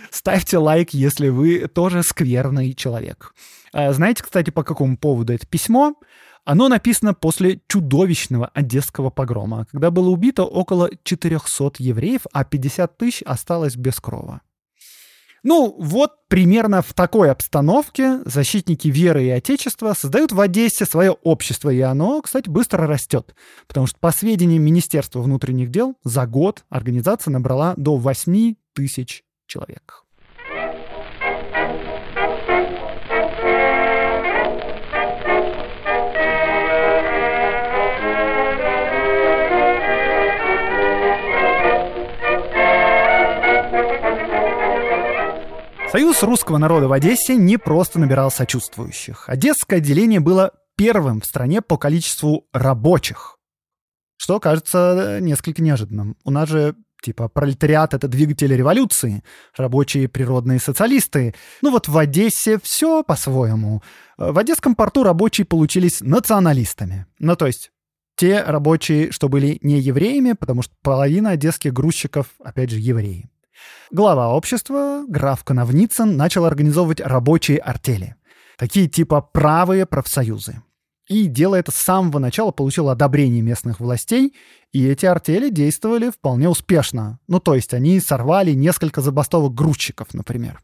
Ставьте 0.09 0.57
лайк, 0.57 0.89
если 0.91 1.29
вы 1.29 1.67
тоже 1.67 2.01
скверный 2.01 2.73
человек. 2.73 3.35
А 3.73 3.91
знаете, 3.91 4.23
кстати, 4.23 4.51
по 4.51 4.63
какому 4.63 4.97
поводу 4.97 5.33
это 5.33 5.45
письмо? 5.45 5.95
Оно 6.45 6.67
написано 6.67 7.13
после 7.13 7.61
чудовищного 7.67 8.47
одесского 8.53 9.09
погрома, 9.09 9.65
когда 9.71 9.91
было 9.91 10.09
убито 10.09 10.43
около 10.43 10.89
400 11.03 11.71
евреев, 11.79 12.21
а 12.33 12.43
50 12.43 12.97
тысяч 12.97 13.21
осталось 13.21 13.75
без 13.75 13.99
крова. 13.99 14.41
Ну, 15.45 15.75
вот 15.77 16.11
примерно 16.29 16.81
в 16.81 16.93
такой 16.93 17.29
обстановке 17.29 18.19
защитники 18.23 18.87
веры 18.87 19.25
и 19.25 19.29
отечества 19.29 19.93
создают 19.93 20.31
в 20.31 20.39
Одессе 20.39 20.85
свое 20.85 21.11
общество, 21.11 21.69
и 21.69 21.81
оно, 21.81 22.21
кстати, 22.21 22.49
быстро 22.49 22.87
растет. 22.87 23.35
Потому 23.67 23.85
что, 23.85 23.99
по 23.99 24.11
сведениям 24.11 24.63
Министерства 24.63 25.21
внутренних 25.21 25.69
дел, 25.69 25.95
за 26.05 26.25
год 26.27 26.63
организация 26.69 27.31
набрала 27.31 27.73
до 27.75 27.97
8 27.97 28.55
тысяч 28.73 29.23
человек. 29.45 30.05
Союз 45.93 46.23
русского 46.23 46.57
народа 46.57 46.87
в 46.87 46.91
Одессе 46.91 47.35
не 47.35 47.57
просто 47.57 47.99
набирал 47.99 48.31
сочувствующих. 48.31 49.29
Одесское 49.29 49.77
отделение 49.77 50.19
было 50.19 50.51
первым 50.75 51.21
в 51.21 51.25
стране 51.27 51.61
по 51.61 51.77
количеству 51.77 52.47
рабочих. 52.51 53.37
Что 54.17 54.39
кажется 54.39 55.19
несколько 55.21 55.61
неожиданным. 55.61 56.17
У 56.23 56.31
нас 56.31 56.49
же 56.49 56.73
типа 57.03 57.27
пролетариат— 57.29 57.93
это 57.93 58.07
двигатели 58.07 58.55
революции, 58.55 59.23
рабочие 59.55 60.07
природные 60.07 60.57
социалисты. 60.57 61.35
Ну 61.61 61.69
вот 61.69 61.87
в 61.87 61.95
Одессе 61.95 62.57
все 62.63 63.03
по-своему. 63.03 63.83
В 64.17 64.39
Одесском 64.39 64.73
порту 64.73 65.03
рабочие 65.03 65.45
получились 65.45 66.01
националистами. 66.01 67.05
Ну 67.19 67.35
то 67.35 67.45
есть 67.45 67.69
те 68.15 68.41
рабочие, 68.41 69.11
что 69.11 69.29
были 69.29 69.59
не 69.61 69.79
евреями, 69.79 70.33
потому 70.33 70.63
что 70.63 70.73
половина 70.81 71.29
одесских 71.29 71.71
грузчиков, 71.71 72.29
опять 72.43 72.71
же, 72.71 72.79
евреи. 72.79 73.29
Глава 73.91 74.33
общества, 74.33 75.03
граф 75.07 75.43
Коновницын, 75.43 76.17
начал 76.17 76.45
организовывать 76.45 76.99
рабочие 76.99 77.57
артели. 77.57 78.15
Такие 78.57 78.87
типа 78.87 79.21
правые 79.21 79.85
профсоюзы. 79.85 80.61
И, 81.07 81.27
делая 81.27 81.59
это 81.59 81.71
с 81.71 81.75
самого 81.75 82.19
начала, 82.19 82.51
получил 82.51 82.89
одобрение 82.89 83.41
местных 83.41 83.79
властей, 83.79 84.33
и 84.71 84.87
эти 84.87 85.05
артели 85.05 85.49
действовали 85.49 86.09
вполне 86.09 86.47
успешно. 86.47 87.19
Ну, 87.27 87.39
то 87.39 87.55
есть 87.55 87.73
они 87.73 87.99
сорвали 87.99 88.53
несколько 88.53 89.01
забастовок 89.01 89.53
грузчиков, 89.53 90.13
например. 90.13 90.61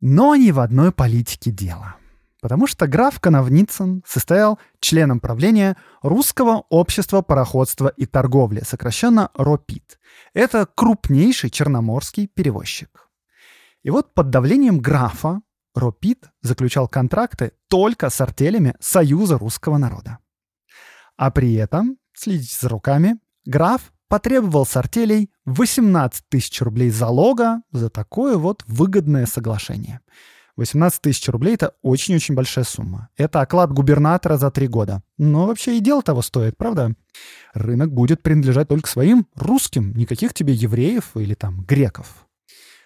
Но 0.00 0.34
не 0.34 0.50
в 0.50 0.60
одной 0.60 0.92
политике 0.92 1.50
дело 1.50 1.97
потому 2.40 2.66
что 2.66 2.86
граф 2.86 3.20
Коновницын 3.20 4.02
состоял 4.06 4.58
членом 4.80 5.20
правления 5.20 5.76
Русского 6.02 6.64
общества 6.68 7.22
пароходства 7.22 7.88
и 7.88 8.06
торговли, 8.06 8.62
сокращенно 8.64 9.30
РОПИТ. 9.34 9.98
Это 10.34 10.66
крупнейший 10.66 11.50
черноморский 11.50 12.28
перевозчик. 12.28 13.08
И 13.82 13.90
вот 13.90 14.14
под 14.14 14.30
давлением 14.30 14.78
графа 14.78 15.40
РОПИТ 15.74 16.30
заключал 16.42 16.88
контракты 16.88 17.52
только 17.68 18.10
с 18.10 18.20
артелями 18.20 18.74
Союза 18.80 19.38
русского 19.38 19.78
народа. 19.78 20.18
А 21.16 21.30
при 21.30 21.54
этом, 21.54 21.98
следите 22.14 22.56
за 22.60 22.68
руками, 22.68 23.18
граф 23.44 23.92
потребовал 24.08 24.64
с 24.64 24.76
артелей 24.76 25.30
18 25.44 26.28
тысяч 26.28 26.60
рублей 26.62 26.90
залога 26.90 27.62
за 27.72 27.90
такое 27.90 28.36
вот 28.36 28.62
выгодное 28.66 29.26
соглашение– 29.26 30.00
18 30.58 31.00
тысяч 31.00 31.28
рублей— 31.28 31.54
это 31.54 31.74
очень-очень 31.82 32.34
большая 32.34 32.64
сумма. 32.64 33.08
Это 33.16 33.40
оклад 33.40 33.72
губернатора 33.72 34.36
за 34.36 34.50
три 34.50 34.66
года. 34.66 35.02
Но 35.16 35.46
вообще 35.46 35.78
и 35.78 35.80
дело 35.80 36.02
того 36.02 36.20
стоит, 36.20 36.56
правда? 36.56 36.94
Рынок 37.54 37.92
будет 37.92 38.22
принадлежать 38.22 38.68
только 38.68 38.88
своим 38.88 39.26
русским, 39.36 39.94
никаких 39.94 40.34
тебе 40.34 40.52
евреев 40.52 41.12
или 41.14 41.34
там 41.34 41.62
греков. 41.62 42.26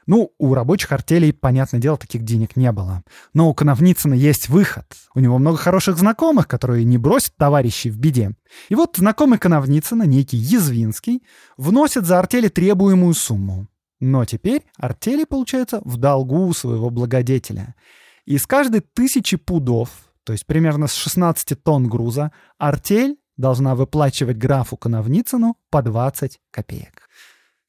Ну, 0.06 0.32
у 0.38 0.52
рабочих 0.52 0.92
артелей, 0.92 1.32
понятное 1.32 1.80
дело, 1.80 1.96
таких 1.96 2.22
денег 2.24 2.56
не 2.56 2.72
было. 2.72 3.04
Но 3.32 3.48
у 3.48 3.54
Коновницына 3.54 4.14
есть 4.14 4.48
выход. 4.48 4.84
У 5.14 5.20
него 5.20 5.38
много 5.38 5.56
хороших 5.56 5.96
знакомых, 5.96 6.48
которые 6.48 6.84
не 6.84 6.98
бросят 6.98 7.36
товарищей 7.36 7.90
в 7.90 7.98
беде. 7.98 8.32
И 8.68 8.74
вот 8.74 8.96
знакомый 8.96 9.38
Коновницына, 9.38 10.02
некий 10.02 10.36
Язвинский, 10.36 11.22
вносит 11.56 12.04
за 12.04 12.18
артели 12.18 12.48
требуемую 12.48 13.14
сумму. 13.14 13.68
Но 14.02 14.24
теперь 14.24 14.64
артели, 14.78 15.22
получается, 15.22 15.80
в 15.84 15.96
долгу 15.96 16.46
у 16.46 16.52
своего 16.52 16.90
благодетеля. 16.90 17.76
И 18.24 18.36
с 18.36 18.48
каждой 18.48 18.80
тысячи 18.80 19.36
пудов, 19.36 19.90
то 20.24 20.32
есть 20.32 20.44
примерно 20.44 20.88
с 20.88 20.94
16 20.94 21.62
тонн 21.62 21.88
груза, 21.88 22.32
артель 22.58 23.16
должна 23.36 23.76
выплачивать 23.76 24.38
графу 24.38 24.76
Коновницыну 24.76 25.56
по 25.70 25.82
20 25.82 26.40
копеек. 26.50 27.08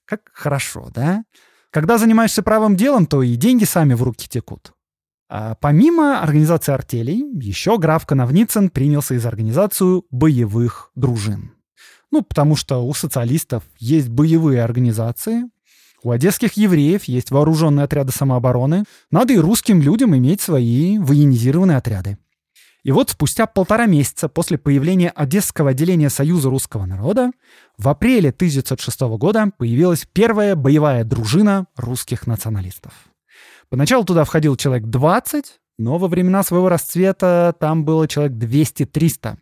Как 0.06 0.22
хорошо, 0.34 0.90
да? 0.92 1.24
Когда 1.70 2.00
занимаешься 2.00 2.42
правым 2.42 2.76
делом, 2.76 3.06
то 3.06 3.22
и 3.22 3.36
деньги 3.36 3.66
сами 3.66 3.94
в 3.94 4.02
руки 4.02 4.28
текут. 4.28 4.74
А 5.30 5.54
помимо 5.54 6.20
организации 6.20 6.72
артелей, 6.72 7.24
еще 7.40 7.78
граф 7.78 8.08
Коновницын 8.08 8.72
принялся 8.72 9.14
из 9.14 9.24
организацию 9.28 10.08
боевых 10.10 10.90
дружин. 10.96 11.52
Ну, 12.10 12.24
потому 12.24 12.56
что 12.56 12.80
у 12.80 12.92
социалистов 12.96 13.64
есть 13.78 14.10
боевые 14.10 14.64
организации, 14.64 15.44
у 16.04 16.12
одесских 16.12 16.54
евреев 16.54 17.06
есть 17.06 17.32
вооруженные 17.32 17.86
отряды 17.86 18.12
самообороны. 18.12 18.84
Надо 19.10 19.34
и 19.34 19.38
русским 19.38 19.82
людям 19.82 20.16
иметь 20.16 20.42
свои 20.42 20.98
военизированные 20.98 21.78
отряды. 21.78 22.18
И 22.84 22.92
вот 22.92 23.10
спустя 23.10 23.48
полтора 23.48 23.86
месяца 23.86 24.28
после 24.28 24.58
появления 24.58 25.10
Одесского 25.10 25.70
отделения 25.70 26.10
Союза 26.10 26.50
русского 26.50 26.86
народа 26.86 27.32
в 27.78 27.88
апреле 27.88 28.30
1906 28.32 29.00
года 29.18 29.52
появилась 29.58 30.06
первая 30.12 30.58
боевая 30.58 31.06
дружина 31.06 31.68
русских 31.78 32.28
националистов. 32.28 32.92
Поначалу 33.70 34.04
туда 34.04 34.26
входил 34.26 34.58
человек 34.58 34.88
20, 34.88 35.46
но 35.78 35.98
во 35.98 36.10
времена 36.10 36.44
своего 36.44 36.68
расцвета 36.68 37.56
там 37.58 37.86
было 37.86 38.08
человек 38.10 38.34
200-300. 38.34 39.38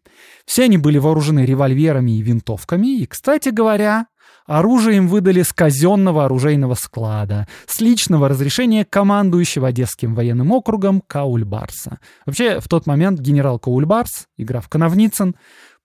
Все 0.45 0.65
они 0.65 0.77
были 0.77 0.99
вооружены 0.99 1.43
револьверами 1.43 2.11
и 2.11 2.21
винтовками, 2.21 2.99
и, 2.99 3.07
кстати 3.07 3.49
говоря, 3.49 4.05
Оружие 4.51 4.97
им 4.97 5.07
выдали 5.07 5.43
с 5.43 5.53
казенного 5.53 6.25
оружейного 6.25 6.73
склада, 6.73 7.47
с 7.67 7.79
личного 7.79 8.27
разрешения 8.27 8.83
командующего 8.83 9.69
Одесским 9.69 10.13
военным 10.13 10.51
округом 10.51 11.01
Каульбарса. 11.07 11.99
Вообще, 12.25 12.59
в 12.59 12.67
тот 12.67 12.85
момент 12.85 13.21
генерал 13.21 13.59
Каульбарс 13.59 14.27
и 14.35 14.43
граф 14.43 14.67
Коновницын 14.67 15.37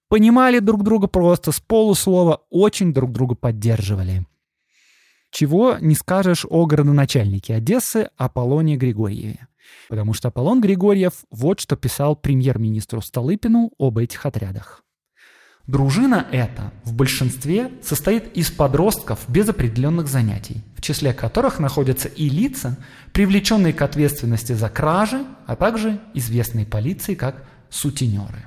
понимали 0.08 0.58
друг 0.58 0.82
друга 0.82 1.06
просто 1.06 1.52
с 1.52 1.61
полуслова, 1.61 2.42
очень 2.50 2.92
друг 2.92 3.12
друга 3.12 3.37
поддерживали. 3.37 4.26
Чего 5.30 5.76
не 5.80 5.94
скажешь 5.94 6.44
о 6.50 6.66
городоначальнике 6.66 7.54
Одессы 7.54 8.11
Аполлоне 8.16 8.76
Григорьеве. 8.76 9.46
Потому 9.88 10.12
что 10.12 10.26
Аполлон 10.26 10.61
Григорьев 10.61 11.12
вот 11.30 11.61
что 11.61 11.76
писал 11.76 12.16
премьер-министру 12.16 13.00
Столыпину 13.00 13.70
об 13.78 13.99
этих 13.99 14.26
отрядах. 14.26 14.82
Дружина 15.66 16.26
эта 16.30 16.73
в 16.85 16.94
большинстве 16.94 17.73
состоит 17.82 18.37
из 18.37 18.50
подростков 18.52 19.25
без 19.26 19.49
определенных 19.49 20.06
занятий, 20.06 20.62
в 20.76 20.80
числе 20.80 21.12
которых 21.12 21.58
находятся 21.58 22.06
и 22.06 22.28
лица, 22.28 22.76
привлеченные 23.12 23.73
к 23.73 23.82
ответственности 23.82 24.52
за 24.52 24.68
кражи, 24.68 25.25
а 25.46 25.56
также 25.56 26.00
известные 26.14 26.66
полиции 26.66 27.14
как 27.14 27.44
сутенеры. 27.68 28.46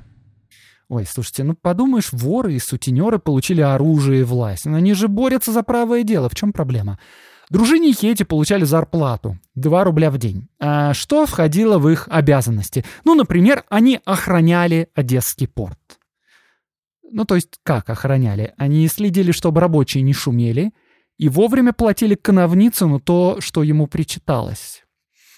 Ой, 0.88 1.06
слушайте, 1.06 1.44
ну 1.44 1.56
подумаешь, 1.56 2.14
воры 2.14 2.54
и 2.54 2.60
сутенеры 2.60 3.20
получили 3.20 3.62
оружие 3.62 4.22
и 4.22 4.24
власть. 4.24 4.66
Но 4.66 4.78
они 4.78 4.94
же 4.94 5.08
борются 5.08 5.52
за 5.52 5.62
правое 5.62 6.04
дело. 6.04 6.30
В 6.30 6.36
чем 6.36 6.54
проблема? 6.54 7.00
Дружинники 7.50 8.06
эти 8.06 8.24
получали 8.24 8.64
зарплату 8.64 9.38
2 9.56 9.84
рубля 9.84 10.10
в 10.12 10.18
день. 10.18 10.48
А 10.60 10.94
что 10.94 11.26
входило 11.26 11.80
в 11.80 11.90
их 11.90 12.08
обязанности? 12.10 12.86
Ну, 13.04 13.16
например, 13.16 13.66
они 13.70 14.00
охраняли 14.06 14.88
Одесский 14.96 15.48
порт. 15.48 15.79
Ну, 17.12 17.26
то 17.26 17.36
есть 17.36 17.60
как 17.64 17.90
охраняли? 17.90 18.54
Они 18.58 18.88
следили, 18.88 19.32
чтобы 19.32 19.62
рабочие 19.62 20.04
не 20.04 20.14
шумели, 20.14 20.72
и 21.18 21.30
вовремя 21.30 21.74
платили 21.74 22.16
Коновницыну 22.16 23.00
то, 23.00 23.38
что 23.40 23.64
ему 23.64 23.88
причиталось. 23.88 24.84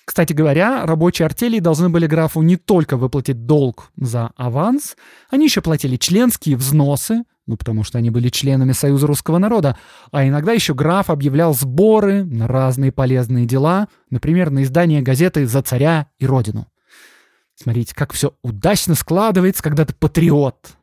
Кстати 0.05 0.33
говоря, 0.33 0.85
рабочие 0.85 1.25
артели 1.25 1.59
должны 1.59 1.89
были 1.89 2.05
графу 2.05 2.41
не 2.41 2.57
только 2.57 2.97
выплатить 2.97 3.45
долг 3.45 3.91
за 3.95 4.31
аванс, 4.35 4.95
они 5.29 5.45
еще 5.45 5.61
платили 5.61 5.95
членские 5.95 6.57
взносы, 6.57 7.23
ну 7.47 7.55
потому 7.55 7.83
что 7.83 7.97
они 7.97 8.09
были 8.09 8.29
членами 8.29 8.71
Союза 8.73 9.07
русского 9.07 9.37
народа, 9.37 9.77
а 10.11 10.27
иногда 10.27 10.51
еще 10.51 10.73
граф 10.73 11.09
объявлял 11.09 11.53
сборы 11.53 12.23
на 12.23 12.47
разные 12.47 12.91
полезные 12.91 13.45
дела, 13.45 13.87
например, 14.09 14.49
на 14.49 14.63
издание 14.63 15.01
газеты 15.01 15.45
«За 15.47 15.61
царя 15.61 16.07
и 16.19 16.25
родину». 16.25 16.67
Смотрите, 17.55 17.93
как 17.95 18.11
все 18.13 18.33
удачно 18.41 18.95
складывается, 18.95 19.61
когда 19.61 19.85
ты 19.85 19.93
патриот. 19.93 20.77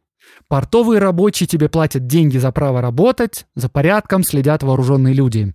Портовые 0.48 0.98
рабочие 0.98 1.46
тебе 1.46 1.68
платят 1.68 2.06
деньги 2.06 2.38
за 2.38 2.50
право 2.52 2.80
работать, 2.80 3.46
за 3.54 3.68
порядком 3.68 4.24
следят 4.24 4.62
вооруженные 4.62 5.12
люди. 5.12 5.54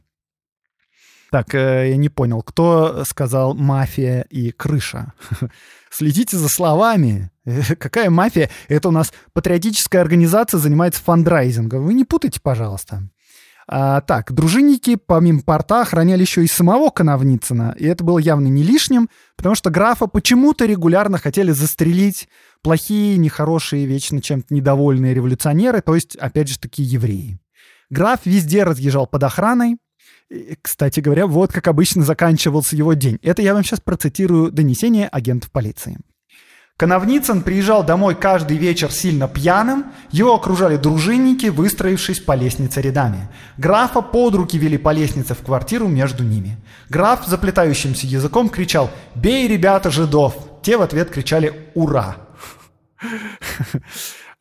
Так, 1.32 1.56
э, 1.56 1.90
я 1.90 1.98
не 1.98 2.10
понял, 2.10 2.44
кто 2.44 3.04
сказал 3.06 3.56
мафия 3.56 4.22
и 4.30 4.52
крыша? 4.52 5.14
Следите 5.90 6.38
за 6.38 6.48
словами. 6.48 7.32
Какая 7.80 8.12
мафия? 8.12 8.52
Это 8.68 8.90
у 8.90 8.92
нас 8.92 9.12
патриотическая 9.34 10.00
организация 10.02 10.60
занимается 10.60 11.02
фандрайзингом. 11.02 11.86
Вы 11.86 11.96
не 11.96 12.06
путайте, 12.06 12.40
пожалуйста. 12.40 13.10
А, 13.68 14.02
так, 14.02 14.34
дружинники 14.34 14.96
помимо 14.96 15.42
порта 15.42 15.82
охраняли 15.82 16.22
еще 16.22 16.44
и 16.44 16.48
самого 16.48 16.90
Коновницына, 16.90 17.76
и 17.78 17.86
это 17.86 18.04
было 18.04 18.20
явно 18.20 18.48
не 18.48 18.64
лишним, 18.64 19.10
потому 19.38 19.56
что 19.56 19.70
графа 19.70 20.08
почему-то 20.08 20.66
регулярно 20.66 21.18
хотели 21.18 21.52
застрелить 21.52 22.28
плохие, 22.62 23.18
нехорошие, 23.18 23.86
вечно 23.86 24.22
чем-то 24.22 24.54
недовольные 24.54 25.14
революционеры, 25.14 25.82
то 25.82 25.96
есть, 25.96 26.16
опять 26.16 26.50
же, 26.50 26.60
такие 26.60 26.88
евреи. 26.90 27.40
Граф 27.90 28.22
везде 28.26 28.64
разъезжал 28.64 29.08
под 29.08 29.24
охраной. 29.24 29.78
Кстати 30.62 31.00
говоря, 31.00 31.28
вот 31.28 31.52
как 31.52 31.68
обычно 31.68 32.04
заканчивался 32.04 32.76
его 32.76 32.94
день. 32.94 33.20
Это 33.22 33.42
я 33.42 33.54
вам 33.54 33.64
сейчас 33.64 33.82
процитирую 33.82 34.52
донесение 34.52 35.08
агентов 35.08 35.52
полиции. 35.52 35.98
Коновницын 36.78 37.44
приезжал 37.44 37.84
домой 37.86 38.16
каждый 38.16 38.58
вечер 38.58 38.92
сильно 38.92 39.28
пьяным, 39.28 39.92
его 40.10 40.34
окружали 40.34 40.76
дружинники, 40.78 41.46
выстроившись 41.46 42.20
по 42.20 42.34
лестнице 42.34 42.82
рядами. 42.82 43.30
Графа 43.58 44.02
под 44.02 44.34
руки 44.36 44.58
вели 44.58 44.78
по 44.78 44.92
лестнице 44.92 45.36
в 45.36 45.44
квартиру 45.44 45.88
между 45.88 46.24
ними. 46.24 46.58
Граф 46.90 47.28
заплетающимся 47.28 48.08
языком 48.08 48.50
кричал 48.50 48.90
«Бей, 49.14 49.48
ребята, 49.48 49.92
жидов!» 49.92 50.36
Те 50.64 50.78
в 50.78 50.82
ответ 50.82 51.12
кричали 51.12 51.70
«Ура!». 51.76 52.18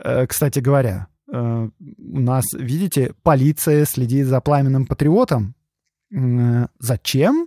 Э, 0.04 0.26
кстати 0.26 0.58
говоря, 0.58 1.06
э, 1.32 1.36
у 1.38 2.18
нас, 2.18 2.44
видите, 2.54 3.14
полиция 3.22 3.84
следит 3.84 4.26
за 4.26 4.40
пламенным 4.40 4.86
патриотом. 4.86 5.54
Э, 6.12 6.66
зачем? 6.80 7.46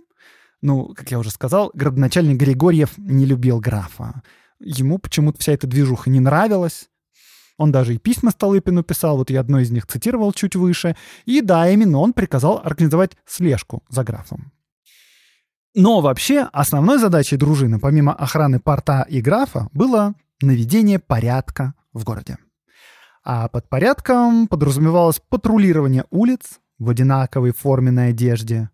Ну, 0.62 0.94
как 0.94 1.10
я 1.10 1.18
уже 1.18 1.30
сказал, 1.30 1.70
градоначальник 1.74 2.38
Григорьев 2.38 2.96
не 2.96 3.26
любил 3.26 3.60
графа. 3.60 4.22
Ему 4.60 4.98
почему-то 4.98 5.38
вся 5.40 5.52
эта 5.52 5.66
движуха 5.66 6.10
не 6.10 6.20
нравилась. 6.20 6.88
Он 7.58 7.72
даже 7.72 7.94
и 7.94 7.98
письма 7.98 8.30
Столыпину 8.30 8.82
писал, 8.82 9.16
вот 9.16 9.30
я 9.30 9.40
одно 9.40 9.60
из 9.60 9.70
них 9.70 9.86
цитировал 9.86 10.32
чуть 10.32 10.56
выше. 10.56 10.96
И 11.24 11.40
да, 11.40 11.68
именно 11.68 11.98
он 11.98 12.12
приказал 12.12 12.60
организовать 12.62 13.12
слежку 13.24 13.82
за 13.88 14.04
графом. 14.04 14.52
Но 15.74 16.00
вообще 16.00 16.48
основной 16.52 16.98
задачей 16.98 17.36
дружины, 17.36 17.78
помимо 17.78 18.14
охраны 18.14 18.60
порта 18.60 19.06
и 19.08 19.20
графа, 19.20 19.68
было 19.72 20.14
наведение 20.40 20.98
порядка 20.98 21.74
в 21.92 22.04
городе. 22.04 22.38
А 23.24 23.48
под 23.48 23.68
порядком 23.68 24.48
подразумевалось 24.48 25.20
патрулирование 25.28 26.04
улиц 26.10 26.60
в 26.78 26.88
одинаковой 26.88 27.52
форменной 27.52 28.10
одежде. 28.10 28.70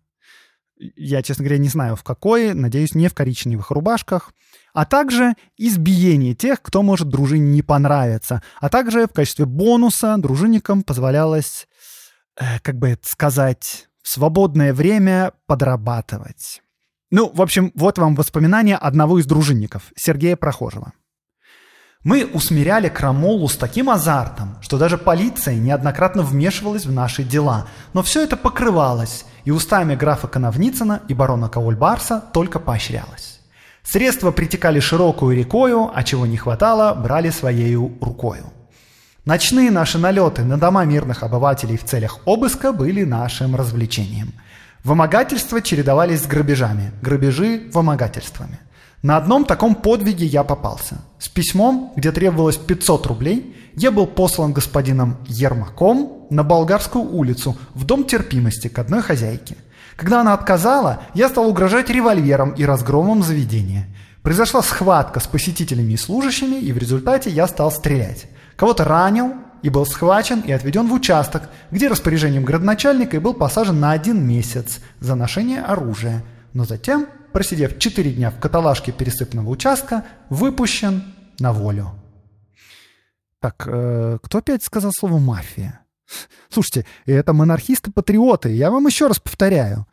Я, 0.95 1.21
честно 1.21 1.43
говоря, 1.43 1.59
не 1.59 1.69
знаю 1.69 1.95
в 1.95 2.03
какой, 2.03 2.53
надеюсь, 2.53 2.95
не 2.95 3.07
в 3.07 3.13
коричневых 3.13 3.71
рубашках. 3.71 4.33
А 4.73 4.85
также 4.85 5.35
избиение 5.57 6.33
тех, 6.33 6.61
кто 6.61 6.81
может 6.81 7.09
дружине 7.09 7.51
не 7.51 7.61
понравиться. 7.61 8.41
А 8.59 8.69
также 8.69 9.05
в 9.07 9.13
качестве 9.13 9.45
бонуса 9.45 10.17
дружинникам 10.17 10.83
позволялось, 10.83 11.67
э, 12.39 12.59
как 12.61 12.77
бы 12.77 12.89
это 12.89 13.07
сказать, 13.07 13.87
в 14.01 14.09
свободное 14.09 14.73
время 14.73 15.33
подрабатывать. 15.45 16.61
Ну, 17.11 17.31
в 17.31 17.41
общем, 17.41 17.71
вот 17.75 17.99
вам 17.99 18.15
воспоминания 18.15 18.75
одного 18.75 19.19
из 19.19 19.25
дружинников, 19.25 19.91
Сергея 19.95 20.35
Прохожего. 20.35 20.93
Мы 22.03 22.25
усмиряли 22.25 22.89
крамолу 22.89 23.47
с 23.47 23.55
таким 23.55 23.89
азартом, 23.89 24.57
что 24.59 24.77
даже 24.77 24.97
полиция 24.97 25.55
неоднократно 25.55 26.21
вмешивалась 26.21 26.85
в 26.85 26.91
наши 26.91 27.23
дела, 27.23 27.67
но 27.93 28.03
все 28.03 28.23
это 28.23 28.35
покрывалось, 28.35 29.23
и 29.45 29.51
устами 29.51 29.95
графа 29.95 30.27
Коновницына 30.27 31.01
и 31.07 31.13
барона 31.13 31.47
Каульбарса 31.47 32.21
только 32.33 32.59
поощрялось. 32.59 33.39
Средства 33.83 34.31
притекали 34.31 34.81
широкую 34.81 35.37
рекою, 35.37 35.91
а 35.95 36.03
чего 36.03 36.25
не 36.25 36.35
хватало, 36.35 36.93
брали 36.93 37.29
своею 37.29 37.97
рукою. 38.01 38.51
Ночные 39.23 39.71
наши 39.71 39.97
налеты 39.97 40.43
на 40.43 40.57
дома 40.57 40.83
мирных 40.83 41.23
обывателей 41.23 41.77
в 41.77 41.85
целях 41.85 42.19
обыска 42.25 42.73
были 42.73 43.05
нашим 43.05 43.55
развлечением. 43.55 44.33
Вымогательства 44.83 45.61
чередовались 45.61 46.23
с 46.23 46.27
грабежами, 46.27 46.91
грабежи– 47.01 47.69
вымогательствами– 47.73 48.59
на 49.03 49.17
одном 49.17 49.43
таком 49.43 49.75
подвиге 49.75 50.25
я 50.25 50.45
попался. 50.45 51.01
С 51.19 51.27
письмом, 51.27 51.91
где 51.97 52.13
требовалось 52.13 52.55
500 52.55 53.05
рублей, 53.05 53.53
я 53.75 53.91
был 53.91 54.07
послан 54.07 54.53
господином 54.53 55.17
Ермаком 55.27 56.25
на 56.29 56.43
Болгарскую 56.43 57.03
улицу 57.03 57.57
в 57.73 57.83
Дом 57.83 58.05
терпимости 58.05 58.69
к 58.69 58.79
одной 58.79 59.01
хозяйке. 59.01 59.57
Когда 59.97 60.21
она 60.21 60.33
отказала, 60.33 61.01
я 61.13 61.27
стал 61.27 61.49
угрожать 61.49 61.89
револьвером 61.89 62.51
и 62.51 62.63
разгромом 62.63 63.23
заведения. 63.23 63.87
Произошла 64.21 64.61
схватка 64.61 65.19
с 65.19 65.27
посетителями 65.27 65.93
и 65.93 65.97
служащими, 65.97 66.55
и 66.55 66.71
в 66.71 66.77
результате 66.77 67.29
я 67.29 67.47
стал 67.47 67.71
стрелять. 67.71 68.27
Кого-то 68.55 68.85
ранил 68.85 69.33
и 69.63 69.69
был 69.69 69.85
схвачен 69.85 70.39
и 70.39 70.53
отведен 70.53 70.87
в 70.87 70.93
участок, 70.93 71.49
где 71.71 71.89
распоряжением 71.89 72.45
градоначальника 72.45 73.17
и 73.17 73.19
был 73.19 73.33
посажен 73.33 73.81
на 73.81 73.91
один 73.91 74.25
месяц 74.25 74.79
за 75.01 75.15
ношение 75.15 75.61
оружия. 75.61 76.23
Но 76.53 76.65
затем, 76.65 77.07
просидев 77.31 77.79
4 77.79 78.11
дня 78.11 78.29
в 78.29 78.39
каталажке 78.39 78.91
пересыпного 78.91 79.49
участка, 79.49 80.05
выпущен 80.29 81.03
на 81.39 81.51
волю. 81.51 81.91
Так, 83.39 83.67
э, 83.67 84.19
кто 84.21 84.37
опять 84.37 84.63
сказал 84.63 84.91
слово 84.93 85.17
«мафия»? 85.17 85.81
Слушайте, 86.49 86.85
это 87.05 87.33
монархисты-патриоты, 87.33 88.49
я 88.49 88.69
вам 88.69 88.85
еще 88.87 89.07
раз 89.07 89.19
повторяю. 89.19 89.87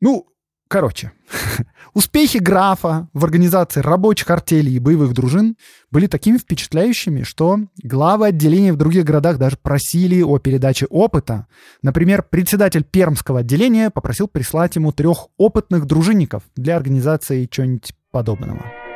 Ну, 0.00 0.28
короче, 0.68 1.12
успехи 1.94 2.38
графа 2.38 3.08
в 3.12 3.24
организации 3.24 3.80
рабочих 3.80 4.30
артелей 4.30 4.74
и 4.74 4.78
боевых 4.78 5.12
дружин 5.12 5.56
были 5.90 6.06
такими 6.06 6.38
впечатляющими, 6.38 7.22
что 7.22 7.58
главы 7.82 8.28
отделений 8.28 8.70
в 8.70 8.76
других 8.76 9.04
городах 9.04 9.38
даже 9.38 9.56
просили 9.56 10.22
о 10.22 10.38
передаче 10.38 10.86
опыта. 10.86 11.46
Например, 11.82 12.22
председатель 12.22 12.84
пермского 12.84 13.40
отделения 13.40 13.90
попросил 13.90 14.28
прислать 14.28 14.76
ему 14.76 14.92
трех 14.92 15.26
опытных 15.36 15.86
дружинников 15.86 16.42
для 16.56 16.76
организации 16.76 17.46
чего-нибудь 17.46 17.92
подобного. 18.10 18.87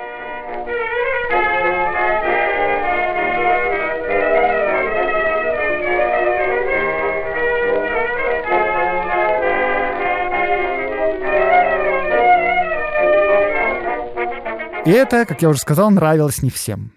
И 14.84 14.90
это, 14.90 15.26
как 15.26 15.42
я 15.42 15.48
уже 15.48 15.60
сказал, 15.60 15.92
нравилось 15.92 16.42
не 16.42 16.50
всем. 16.50 16.92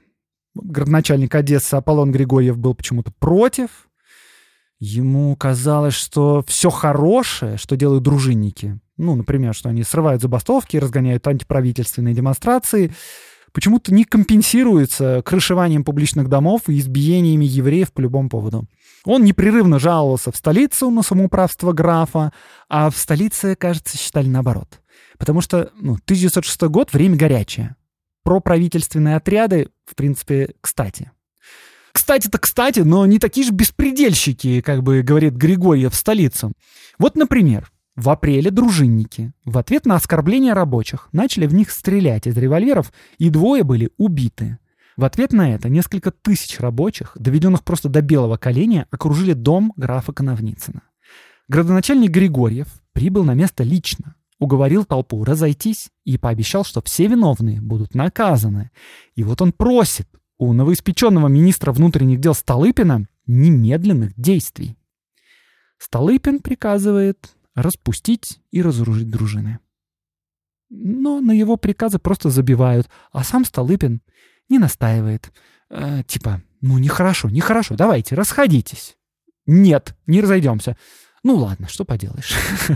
Городначальник 0.56 1.36
Одессы 1.36 1.76
Аполлон 1.76 2.12
Григорьев 2.12 2.58
был 2.58 2.74
почему-то 2.74 3.12
против. 3.20 3.70
Ему 4.80 5.36
казалось, 5.36 5.94
что 5.94 6.44
все 6.48 6.72
хорошее, 6.72 7.58
что 7.58 7.76
делают 7.76 8.04
дружинники, 8.04 8.80
ну, 8.98 9.16
например, 9.16 9.54
что 9.54 9.70
они 9.70 9.84
срывают 9.84 10.22
забастовки, 10.22 10.78
разгоняют 10.78 11.28
антиправительственные 11.28 12.16
демонстрации, 12.16 12.92
почему-то 13.54 13.94
не 13.94 14.04
компенсируется 14.04 15.22
крышеванием 15.24 15.84
публичных 15.84 16.28
домов 16.28 16.64
и 16.68 16.80
избиениями 16.80 17.46
евреев 17.46 17.94
по 17.94 18.02
любому 18.02 18.30
поводу. 18.30 18.66
Он 19.06 19.24
непрерывно 19.24 19.78
жаловался 19.78 20.32
в 20.32 20.36
столицу 20.36 20.90
на 20.90 21.04
самоуправство 21.04 21.72
графа, 21.72 22.34
а 22.68 22.90
в 22.90 22.98
столице, 22.98 23.56
кажется, 23.56 23.96
считали 23.96 24.28
наоборот. 24.28 24.82
Потому 25.18 25.42
что 25.42 25.72
ну, 25.76 25.94
1906 25.94 26.62
год— 26.64 26.92
время 26.94 27.16
горячее. 27.16 27.76
Про 28.24 28.40
правительственные 28.40 29.18
отряды, 29.18 29.70
в 29.86 29.96
принципе, 29.96 30.56
кстати. 30.62 31.12
Кстати-то 31.92 32.40
кстати, 32.40 32.82
но 32.82 33.06
не 33.06 33.20
такие 33.20 33.46
же 33.46 33.54
беспредельщики, 33.54 34.62
как 34.62 34.84
бы 34.84 35.02
говорит 35.02 35.34
Григорьев 35.34 35.94
в 35.94 35.96
столицу. 35.96 36.52
Вот, 36.98 37.16
например, 37.16 37.72
в 37.96 38.10
апреле 38.10 38.52
дружинники 38.52 39.32
в 39.46 39.58
ответ 39.58 39.86
на 39.86 39.96
оскорбления 39.96 40.54
рабочих 40.54 41.08
начали 41.14 41.48
в 41.48 41.54
них 41.54 41.72
стрелять 41.72 42.28
из 42.28 42.36
револьверов, 42.36 42.92
и 43.18 43.30
двое 43.30 43.64
были 43.64 43.92
убиты. 43.98 44.58
В 44.98 45.06
ответ 45.06 45.32
на 45.32 45.54
это 45.54 45.70
несколько 45.70 46.12
тысяч 46.12 46.60
рабочих, 46.60 47.12
доведенных 47.16 47.64
просто 47.64 47.88
до 47.88 48.02
белого 48.02 48.38
коленя, 48.38 48.88
окружили 48.92 49.34
дом 49.34 49.72
графа 49.78 50.12
Коновницына. 50.12 50.82
Градоначальник 51.48 52.12
Григорьев 52.12 52.68
прибыл 52.92 53.24
на 53.24 53.34
место 53.34 53.64
лично, 53.64 54.16
уговорил 54.40 54.86
толпу 54.86 55.24
разойтись 55.24 55.90
и 56.04 56.18
пообещал, 56.18 56.64
что 56.64 56.82
все 56.82 57.08
виновные 57.08 57.62
будут 57.62 57.96
наказаны. 57.96 58.72
И 59.16 59.24
вот 59.24 59.42
он 59.42 59.52
просит 59.52 60.08
у 60.38 60.54
новоиспеченного 60.54 61.28
министра 61.28 61.72
внутренних 61.72 62.20
дел 62.20 62.34
Столыпина 62.34 63.08
немедленных 63.28 64.14
действий. 64.16 64.78
Столыпин 65.78 66.40
приказывает 66.40 67.36
распустить 67.54 68.42
и 68.52 68.62
разоружить 68.62 69.10
дружины. 69.10 69.60
Но 70.70 71.22
на 71.22 71.32
его 71.32 71.58
приказы 71.58 72.00
просто 72.00 72.30
забивают, 72.30 72.90
а 73.12 73.24
сам 73.24 73.46
Столыпин 73.46 74.02
не 74.50 74.60
настаивает. 74.60 75.32
Э, 75.70 76.04
типа, 76.06 76.42
ну 76.62 76.78
нехорошо, 76.78 77.30
нехорошо, 77.30 77.76
давайте, 77.76 78.16
расходитесь. 78.16 78.98
Нет, 79.46 79.96
не 80.08 80.22
разойдемся. 80.22 80.76
Ну 81.24 81.36
ладно, 81.36 81.68
что 81.68 81.86
поделаешь. 81.86 82.34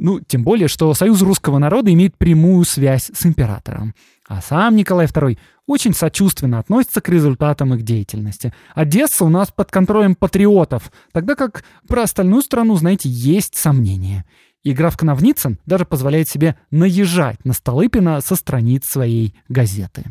Ну, 0.00 0.20
тем 0.20 0.44
более, 0.44 0.68
что 0.68 0.94
Союз 0.94 1.22
русского 1.22 1.58
народа 1.58 1.92
имеет 1.92 2.16
прямую 2.16 2.64
связь 2.64 3.10
с 3.12 3.26
императором. 3.26 3.94
А 4.28 4.40
сам 4.40 4.76
Николай 4.76 5.06
II 5.06 5.36
очень 5.66 5.92
сочувственно 5.92 6.60
относится 6.60 7.00
к 7.00 7.08
результатам 7.08 7.74
их 7.74 7.82
деятельности. 7.82 8.54
Одесса 8.76 9.24
у 9.24 9.28
нас 9.28 9.50
под 9.50 9.72
контролем 9.72 10.14
патриотов, 10.14 10.92
тогда 11.12 11.34
как 11.34 11.64
про 11.88 12.04
остальную 12.04 12.42
страну, 12.42 12.76
знаете, 12.76 13.08
есть 13.08 13.56
сомнения. 13.56 14.24
И 14.62 14.72
граф 14.72 14.96
Коновницын 14.96 15.58
даже 15.66 15.84
позволяет 15.84 16.28
себе 16.28 16.56
наезжать 16.70 17.44
на 17.44 17.52
Столыпина 17.52 18.20
со 18.20 18.36
страниц 18.36 18.86
своей 18.86 19.34
газеты. 19.48 20.04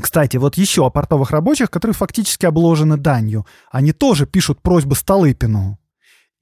Кстати, 0.00 0.36
вот 0.36 0.56
еще 0.56 0.86
о 0.86 0.90
портовых 0.90 1.32
рабочих, 1.32 1.72
которые 1.72 1.94
фактически 1.94 2.46
обложены 2.46 2.96
данью. 2.96 3.46
Они 3.72 3.92
тоже 3.92 4.26
пишут 4.26 4.62
просьбы 4.62 4.94
Столыпину. 4.94 5.78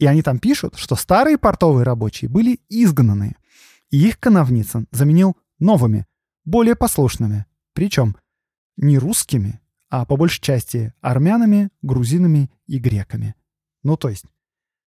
И 0.00 0.06
они 0.06 0.22
там 0.22 0.38
пишут, 0.38 0.76
что 0.76 0.96
старые 0.96 1.36
портовые 1.36 1.84
рабочие 1.84 2.30
были 2.30 2.58
изгнаны, 2.70 3.36
и 3.90 4.08
их 4.08 4.18
Коновницын 4.18 4.88
заменил 4.90 5.36
новыми, 5.58 6.06
более 6.46 6.74
послушными, 6.74 7.44
причем 7.74 8.16
не 8.78 8.98
русскими, 8.98 9.60
а 9.90 10.06
по 10.06 10.16
большей 10.16 10.40
части 10.40 10.94
армянами, 11.02 11.68
грузинами 11.82 12.50
и 12.66 12.78
греками. 12.78 13.34
Ну 13.82 13.98
то 13.98 14.08
есть, 14.08 14.24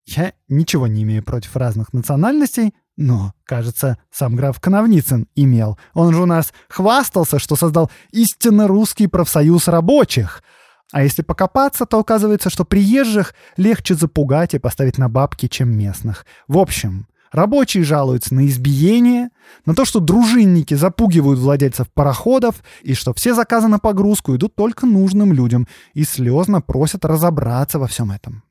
я 0.05 0.33
ничего 0.47 0.85
не 0.85 1.01
имею 1.01 1.23
против 1.23 1.55
разных 1.55 1.93
национальностей, 1.93 2.75
но, 2.95 3.33
кажется, 3.43 3.97
сам 4.11 4.35
граф 4.35 4.59
Коновницын 4.59 5.27
имел. 5.33 5.79
Он 5.95 6.13
же 6.13 6.21
у 6.21 6.25
нас 6.27 6.53
хвастался, 6.69 7.39
что 7.39 7.55
создал 7.55 7.89
истинно 8.11 8.67
русский 8.67 9.07
профсоюз 9.07 9.67
рабочих— 9.67 10.43
а 10.91 11.04
если 11.04 11.21
покопаться, 11.21 11.86
то 11.86 11.99
оказывается, 11.99 12.49
что 12.49 12.65
приезжих 12.65 13.34
легче 13.58 13.95
запугать 13.95 14.54
и 14.54 14.60
поставить 14.60 14.97
на 14.97 15.10
бабки, 15.10 15.47
чем 15.47 15.75
местных. 15.75 16.25
В 16.47 16.58
общем, 16.58 17.08
рабочие 17.32 17.84
жалуются 17.84 18.36
на 18.36 18.45
избиение, 18.47 19.30
на 19.65 19.73
то, 19.73 19.86
что 19.86 19.99
дружинники 19.99 20.73
запугивают 20.73 21.39
владельцев 21.39 21.89
пароходов, 21.91 22.63
и 22.82 22.93
что 22.93 23.13
все 23.13 23.34
заказы 23.34 23.67
на 23.67 23.80
погрузку 23.80 24.36
идут 24.36 24.56
только 24.56 24.86
нужным 24.86 25.34
людям, 25.34 25.67
и 25.93 26.04
слезно 26.04 26.62
просят 26.62 27.06
разобраться 27.06 27.80
во 27.80 27.88
всем 27.88 28.12
этом. 28.12 28.43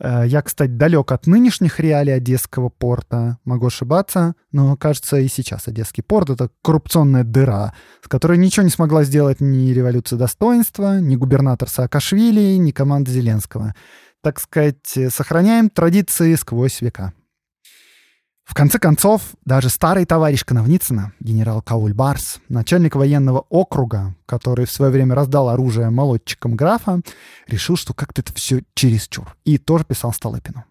Э, 0.00 0.24
я, 0.26 0.42
кстати, 0.42 0.70
далек 0.70 1.12
от 1.12 1.26
нынешних 1.26 1.80
реалий 1.80 2.14
Одесского 2.14 2.68
порта. 2.68 3.38
Могу 3.44 3.66
ошибаться, 3.66 4.34
но, 4.52 4.76
кажется, 4.76 5.18
и 5.18 5.28
сейчас 5.28 5.68
Одесский 5.68 6.02
порт— 6.02 6.30
это 6.30 6.50
коррупционная 6.62 7.24
дыра, 7.24 7.74
с 8.02 8.08
которой 8.08 8.38
ничего 8.38 8.64
не 8.64 8.70
смогла 8.70 9.04
сделать 9.04 9.40
ни 9.40 9.70
революция 9.70 10.18
достоинства, 10.18 11.00
ни 11.00 11.16
губернатор 11.16 11.68
Саакашвили, 11.68 12.56
ни 12.56 12.70
команда 12.70 13.10
Зеленского. 13.10 13.74
Так 14.22 14.40
сказать, 14.40 14.98
сохраняем 15.10 15.68
традиции 15.68 16.34
сквозь 16.34 16.80
века. 16.80 17.12
В 18.44 18.52
конце 18.52 18.78
концов, 18.78 19.22
даже 19.44 19.70
старый 19.70 20.04
товарищ 20.04 20.44
Коновницына, 20.44 21.12
генерал 21.18 21.62
Кауль 21.62 21.94
Барс, 21.94 22.40
начальник 22.48 22.94
военного 22.94 23.46
округа, 23.48 24.14
который 24.26 24.66
в 24.66 24.70
свое 24.70 24.92
время 24.92 25.14
раздал 25.14 25.48
оружие 25.48 25.90
молодчикам 25.90 26.54
графа, 26.54 27.00
решил, 27.48 27.76
что 27.76 27.94
как-то 27.94 28.20
это 28.20 28.32
все 28.34 28.62
чересчур, 28.74 29.34
и 29.44 29.56
тоже 29.56 29.84
писал 29.84 30.12
Столыпину. 30.12 30.64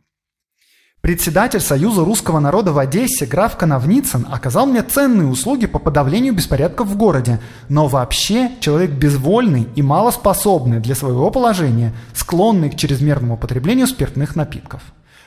Председатель 1.01 1.59
Союза 1.59 2.05
русского 2.05 2.39
народа 2.39 2.71
в 2.71 2.77
Одессе, 2.77 3.25
граф 3.25 3.57
Коновницын, 3.57 4.25
оказал 4.31 4.65
мне 4.67 4.83
ценные 4.83 5.27
услуги 5.27 5.65
по 5.65 5.77
подавлению 5.77 6.33
беспорядков 6.33 6.87
в 6.87 6.95
городе, 6.95 7.41
но 7.67 7.87
вообще 7.87 8.51
человек 8.61 8.91
безвольный 8.91 9.67
и 9.75 9.81
малоспособный 9.81 10.79
для 10.79 10.95
своего 10.95 11.29
положения, 11.29 11.93
склонный 12.13 12.69
к 12.69 12.77
чрезмерному 12.77 13.35
потреблению 13.35 13.87
спиртных 13.87 14.37
напитков. 14.37 14.81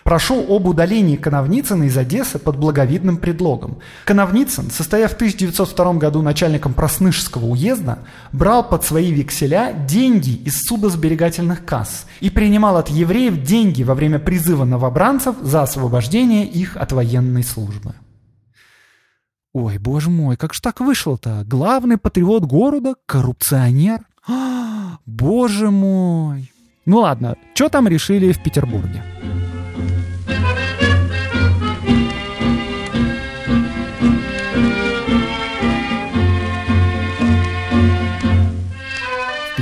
Прошу 0.07 0.47
об 0.49 0.69
удалении 0.69 1.17
Коновницына 1.17 1.83
из 1.83 1.99
Одессы 1.99 2.39
под 2.39 2.57
благовидным 2.59 3.17
предлогом. 3.17 3.79
Коновницын, 4.05 4.71
состояв 4.71 5.11
в 5.11 5.15
1902 5.17 5.95
году 5.95 6.23
начальником 6.23 6.75
Проснышского 6.75 7.47
уезда, 7.47 7.99
брал 8.31 8.63
под 8.63 8.85
свои 8.85 9.11
векселя 9.11 9.73
деньги 9.73 10.31
из 10.31 10.63
судосберегательных 10.63 11.65
касс 11.65 12.07
и 12.21 12.31
принимал 12.31 12.77
от 12.77 12.89
евреев 12.89 13.43
деньги 13.43 13.83
во 13.83 13.97
время 13.97 14.21
призыва 14.21 14.65
новобранцев 14.65 15.35
за 15.43 15.63
освобождение 15.63 16.47
их 16.47 16.77
от 16.77 16.93
военной 16.93 17.43
службы. 17.43 17.97
Ой, 19.53 19.79
боже 19.79 20.09
мой, 20.09 20.37
как 20.37 20.55
же 20.55 20.63
так 20.63 20.79
вышло-то? 20.79 21.43
Главный 21.49 21.99
патриот 21.99 22.45
города– 22.45 22.95
коррупционер? 23.07 24.03
А, 24.29 24.99
боже 25.05 25.73
мой! 25.73 26.53
Ну 26.85 26.99
ладно, 26.99 27.35
что 27.55 27.69
там 27.69 27.89
решили 27.89 28.31
в 28.31 28.41
Петербурге? 28.41 29.03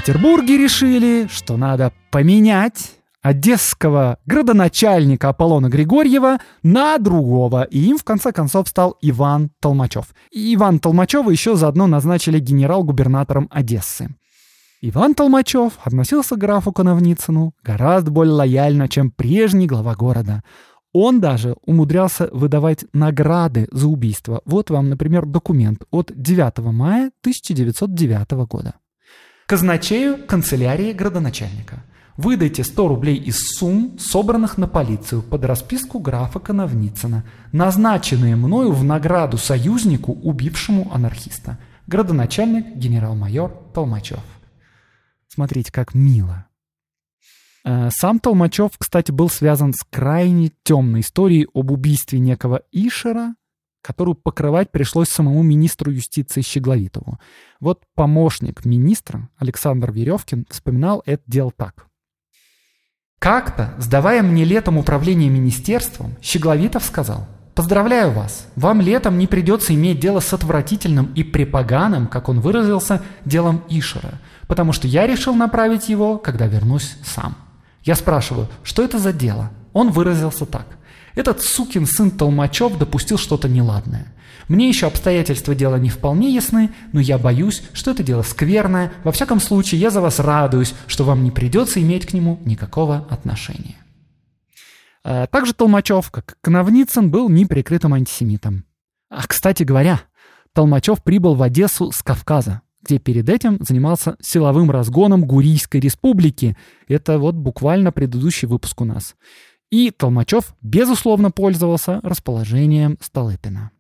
Петербурге 0.05 0.59
решили, 0.59 1.29
что 1.31 1.57
надо 1.57 1.91
поменять 2.11 2.93
одесского 3.23 4.19
градоначальника 4.27 5.31
Аполлона 5.31 5.71
Григорьева 5.71 6.41
на 6.63 6.99
другого, 6.99 7.63
и 7.63 7.79
им 7.79 7.97
в 7.97 8.05
конце 8.05 8.31
концов 8.31 8.69
стал 8.69 8.99
Иван 9.01 9.51
Толмачев. 9.61 10.15
И 10.31 10.55
Иван 10.55 10.79
Толмачева 10.79 11.31
еще 11.31 11.57
заодно 11.57 11.87
назначили 11.87 12.39
генерал-губернатором 12.39 13.49
Одессы. 13.51 14.15
Иван 14.83 15.15
Толмачев 15.15 15.79
относился 15.83 16.35
к 16.35 16.39
графу 16.39 16.71
Коновницыну 16.71 17.55
гораздо 17.63 18.11
более 18.11 18.35
лояльно, 18.35 18.91
чем 18.91 19.11
прежний 19.11 19.67
глава 19.67 19.95
города. 19.95 20.43
Он 20.93 21.19
даже 21.19 21.57
умудрялся 21.65 22.29
выдавать 22.31 22.85
награды 22.93 23.69
за 23.73 23.89
убийство. 23.89 24.43
Вот 24.45 24.69
вам, 24.69 24.91
например, 24.91 25.25
документ 25.25 25.85
от 25.91 26.13
9 26.15 26.59
мая 26.75 27.11
1909 27.23 28.33
года. 28.47 28.75
Казначею 29.47 30.27
канцелярии 30.27 30.93
градоначальника. 30.93 31.85
Выдайте 32.17 32.65
100 32.65 32.89
рублей 32.89 33.17
из 33.17 33.39
сумм, 33.57 33.99
собранных 33.99 34.57
на 34.57 34.69
полицию 34.69 35.23
под 35.23 35.45
расписку 35.45 35.99
графа 35.99 36.39
Коновницына, 36.39 37.25
назначенные 37.53 38.37
мною 38.37 38.73
в 38.73 38.85
награду 38.85 39.37
союзнику, 39.37 40.13
убившему 40.13 40.91
анархиста. 40.95 41.59
Градоначальник 41.87 42.77
генерал-майор 42.77 43.51
Толмачев. 43.75 44.23
Смотрите, 45.29 45.73
как 45.73 45.93
мило. 45.93 46.47
Э, 47.65 47.91
сам 47.91 48.21
Толмачев, 48.21 48.71
кстати, 48.79 49.11
был 49.11 49.29
связан 49.29 49.75
с 49.75 49.83
крайне 49.91 50.53
темной 50.63 51.01
историей 51.01 51.49
об 51.53 51.71
убийстве 51.71 52.19
некого 52.19 52.63
Ишера, 52.73 53.35
которую 53.85 54.15
покрывать 54.15 54.71
пришлось 54.71 55.11
самому 55.11 55.43
министру 55.43 55.93
юстиции 55.93 56.41
Щегловитову. 56.41 57.21
Вот 57.61 57.83
помощник 57.95 58.65
министра 58.65 59.29
Александр 59.37 59.93
Веревкин 59.93 60.47
вспоминал 60.49 61.03
это 61.05 61.23
дело 61.27 61.53
так. 61.55 61.87
Как-то, 63.19 63.75
сдавая 63.79 64.23
мне 64.23 64.45
летом 64.45 64.79
управление 64.79 65.29
министерством, 65.29 66.17
Щегловитов 66.23 66.83
сказал, 66.83 67.29
«Поздравляю 67.55 68.11
вас, 68.13 68.49
вам 68.57 68.81
летом 68.81 69.19
не 69.19 69.27
придется 69.27 69.75
иметь 69.75 70.01
дело 70.01 70.21
с 70.21 70.33
отвратительным 70.33 71.13
и 71.15 71.23
препоганым, 71.23 72.07
как 72.07 72.31
он 72.31 72.41
выразился, 72.41 73.03
делом 73.27 73.65
Ишера, 73.69 74.19
потому 74.49 74.73
что 74.73 74.89
я 74.89 75.07
решил 75.07 75.35
направить 75.35 75.91
его, 75.91 76.17
когда 76.17 76.47
вернусь 76.47 76.97
сам». 77.05 77.37
Я 77.83 77.97
спрашиваю, 77.97 78.49
что 78.63 78.83
это 78.83 78.99
за 78.99 79.13
дело? 79.13 79.51
Он 79.75 79.91
выразился 79.91 80.47
так. 80.47 80.67
Этот 81.15 81.43
сукин 81.43 81.87
сын 81.87 82.11
Толмачев 82.11 82.77
допустил 82.79 83.19
что-то 83.19 83.49
неладное. 83.49 84.13
Мне 84.49 84.69
еще 84.69 84.87
обстоятельства 84.87 85.55
дела 85.55 85.77
не 85.77 85.89
вполне 85.89 86.35
ясны, 86.35 86.71
но 86.93 87.01
я 87.01 87.19
боюсь, 87.19 87.63
что 87.73 87.93
это 87.93 88.03
дело 88.03 88.23
скверное. 88.23 88.93
Во 89.05 89.13
всяком 89.13 89.41
случае, 89.41 89.81
я 89.81 89.91
за 89.91 90.01
вас 90.01 90.19
радуюсь, 90.19 90.75
что 90.87 91.05
вам 91.05 91.25
не 91.25 91.31
придется 91.31 91.81
иметь 91.81 92.07
к 92.07 92.13
нему 92.13 92.41
никакого 92.45 93.07
отношения. 93.11 93.77
А 95.03 95.27
также 95.27 95.55
Толмачев, 95.55 96.11
как 96.11 96.37
Коновницын, 96.41 97.11
был 97.11 97.29
неприкрытым 97.29 97.95
антисемитом. 97.95 98.65
А, 99.09 99.27
кстати 99.27 99.63
говоря, 99.63 100.01
Толмачев 100.53 101.03
прибыл 101.03 101.35
в 101.35 101.43
Одессу 101.43 101.93
с 101.93 102.03
Кавказа 102.03 102.63
где 102.85 102.99
перед 102.99 103.29
этим 103.29 103.59
занимался 103.61 104.17
силовым 104.21 104.71
разгоном 104.71 105.25
Гурийской 105.25 105.81
республики. 105.81 106.57
Это 106.87 107.19
вот 107.19 107.35
буквально 107.35 107.93
предыдущий 107.93 108.47
выпуск 108.47 108.81
у 108.81 108.85
нас. 108.85 109.17
И 109.75 109.91
Толмачев, 109.91 110.55
безусловно, 110.63 111.33
пользовался 111.33 111.99
расположением 112.05 112.97
Столыпина. 113.01 113.73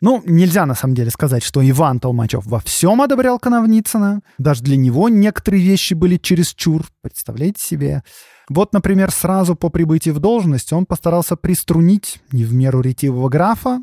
Ну, 0.00 0.22
нельзя 0.24 0.64
на 0.64 0.76
самом 0.76 0.94
деле 0.94 1.10
сказать, 1.10 1.42
что 1.42 1.68
Иван 1.68 1.98
Толмачев 1.98 2.46
во 2.46 2.60
всем 2.60 3.02
одобрял 3.02 3.40
Коновницына. 3.40 4.20
Даже 4.38 4.62
для 4.62 4.76
него 4.76 5.08
некоторые 5.08 5.64
вещи 5.64 5.94
были 5.94 6.18
чересчур, 6.18 6.86
представляете 7.00 7.60
себе. 7.60 8.04
Вот, 8.48 8.72
например, 8.72 9.10
сразу 9.10 9.56
по 9.56 9.70
прибытии 9.70 10.10
в 10.10 10.20
должность 10.20 10.72
он 10.72 10.86
постарался 10.86 11.34
приструнить 11.34 12.20
не 12.30 12.44
в 12.44 12.54
меру 12.54 12.80
ретивого 12.80 13.28
графа, 13.28 13.80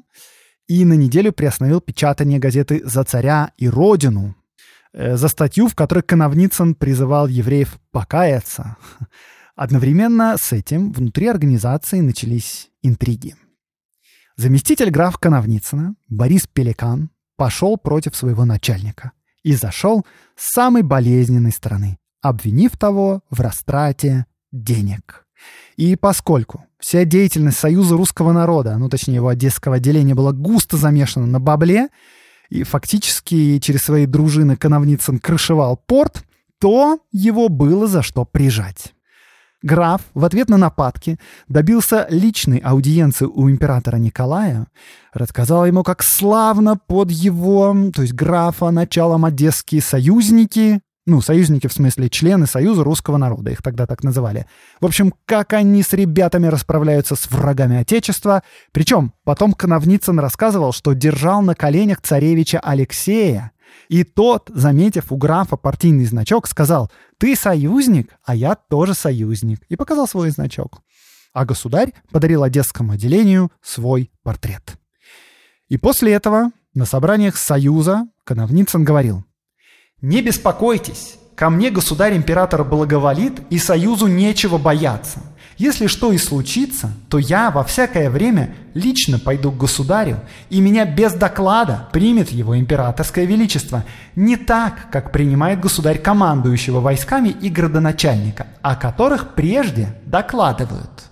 и 0.70 0.86
на 0.86 0.94
неделю 0.94 1.34
приостановил 1.34 1.82
печатание 1.82 2.40
газеты 2.40 2.82
«За 2.86 3.04
царя 3.04 3.52
и 3.58 3.68
родину», 3.68 4.38
э, 4.94 5.18
за 5.18 5.28
статью, 5.28 5.68
в 5.68 5.76
которой 5.76 6.02
Коновницын 6.02 6.76
призывал 6.76 7.28
евреев 7.28 7.78
покаяться. 7.92 8.78
Одновременно 9.60 10.38
с 10.40 10.54
этим 10.54 10.94
внутри 10.94 11.28
организации 11.28 12.00
начались 12.00 12.70
интриги. 12.82 13.36
Заместитель 14.38 14.90
граф 14.90 15.18
Коновницына, 15.18 15.96
Борис 16.08 16.48
Пеликан, 16.48 17.10
пошел 17.36 17.76
против 17.76 18.16
своего 18.16 18.46
начальника 18.46 19.12
и 19.44 19.54
зашел 19.54 20.06
с 20.38 20.54
самой 20.54 20.84
болезненной 20.84 21.52
стороны, 21.52 21.98
обвинив 22.22 22.78
того 22.78 23.22
в 23.30 23.42
растрате 23.42 24.28
денег. 24.54 25.28
И 25.76 25.98
поскольку 25.98 26.64
вся 26.80 27.04
деятельность 27.04 27.60
Союза 27.60 27.98
русского 27.98 28.32
народа, 28.32 28.78
ну 28.78 28.88
точнее 28.88 29.16
его 29.16 29.28
одесского 29.28 29.76
отделения, 29.76 30.16
была 30.16 30.32
густо 30.32 30.78
замешана 30.78 31.26
на 31.26 31.42
бабле, 31.42 31.90
и 32.50 32.64
фактически 32.64 33.60
через 33.60 33.82
свои 33.82 34.06
дружины 34.06 34.56
Коновницын 34.56 35.20
крышевал 35.20 35.76
порт, 35.76 36.24
то 36.62 37.02
его 37.12 37.50
было 37.50 37.88
за 37.88 38.02
что 38.04 38.24
прижать. 38.24 38.94
Граф 39.62 40.02
в 40.14 40.24
ответ 40.24 40.50
на 40.50 40.58
нападки 40.58 41.20
добился 41.48 42.08
личной 42.10 42.60
аудиенции 42.60 43.26
у 43.26 43.50
императора 43.50 43.98
Николая, 43.98 44.68
рассказал 45.14 45.66
ему, 45.66 45.84
как 45.84 46.02
славно 46.02 46.78
под 46.78 47.12
его, 47.12 47.76
то 47.94 48.02
есть 48.02 48.14
графа, 48.14 48.72
началом 48.72 49.26
одесские 49.26 49.82
союзники 49.82 50.82
ну, 51.10 51.22
союзники, 51.22 51.66
в 51.66 51.74
смысле, 51.74 52.08
члены 52.08 52.46
Союза 52.46 52.84
русского 52.84 53.18
народа, 53.18 53.50
их 53.50 53.64
тогда 53.64 53.88
так 53.88 54.04
называли. 54.04 54.46
В 54.80 54.86
общем, 54.86 55.12
как 55.26 55.54
они 55.54 55.82
с 55.82 55.94
ребятами 55.94 56.46
расправляются 56.46 57.16
с 57.16 57.32
врагами 57.32 57.78
Отечества. 57.78 58.44
Причем 58.72 59.14
потом 59.24 59.54
Коновницын 59.54 60.20
рассказывал, 60.20 60.72
что 60.72 60.94
держал 60.94 61.42
на 61.42 61.56
коленях 61.56 62.02
царевича 62.02 62.60
Алексея. 62.60 63.52
И 63.88 64.04
тот, 64.04 64.52
заметив 64.54 65.12
у 65.12 65.18
графа 65.18 65.58
партийный 65.58 66.06
значок, 66.06 66.48
сказал 66.48 66.92
«Ты 67.20 67.36
союзник, 67.36 68.16
а 68.24 68.34
я 68.34 68.56
тоже 68.56 68.94
союзник» 68.94 69.60
и 69.68 69.76
показал 69.76 70.08
свой 70.08 70.32
значок. 70.32 70.82
А 71.34 71.46
государь 71.46 71.94
подарил 72.12 72.44
Одесскому 72.44 72.94
отделению 72.94 73.52
свой 73.62 74.10
портрет. 74.24 74.78
И 75.68 75.78
после 75.78 76.14
этого 76.14 76.52
на 76.74 76.86
собраниях 76.86 77.36
Союза 77.36 78.08
Коновницын 78.24 78.84
говорил 78.84 79.26
«Не 80.02 80.22
беспокойтесь, 80.22 81.18
ко 81.36 81.50
мне 81.50 81.70
государь-император 81.70 82.64
благоволит, 82.64 83.42
и 83.50 83.60
союзу 83.60 84.08
нечего 84.08 84.58
бояться. 84.58 85.20
Если 85.60 85.88
что 85.88 86.14
и 86.14 86.18
случится, 86.18 86.90
то 87.10 87.18
я 87.18 87.52
во 87.52 87.66
всякое 87.66 88.10
время 88.10 88.56
лично 88.74 89.20
пойду 89.20 89.52
к 89.52 89.58
государю, 89.58 90.22
и 90.50 90.62
меня 90.62 90.86
без 90.86 91.14
доклада 91.14 91.90
примет 91.92 92.32
его 92.32 92.58
императорское 92.58 93.26
величество. 93.26 93.84
Не 94.16 94.38
так, 94.38 94.90
как 94.90 95.12
принимает 95.12 95.60
государь 95.60 96.00
командующего 96.00 96.80
войсками 96.80 97.28
и 97.28 97.50
градоначальника, 97.50 98.48
о 98.62 98.78
которых 98.78 99.36
прежде 99.36 99.94
докладывают. 100.06 101.10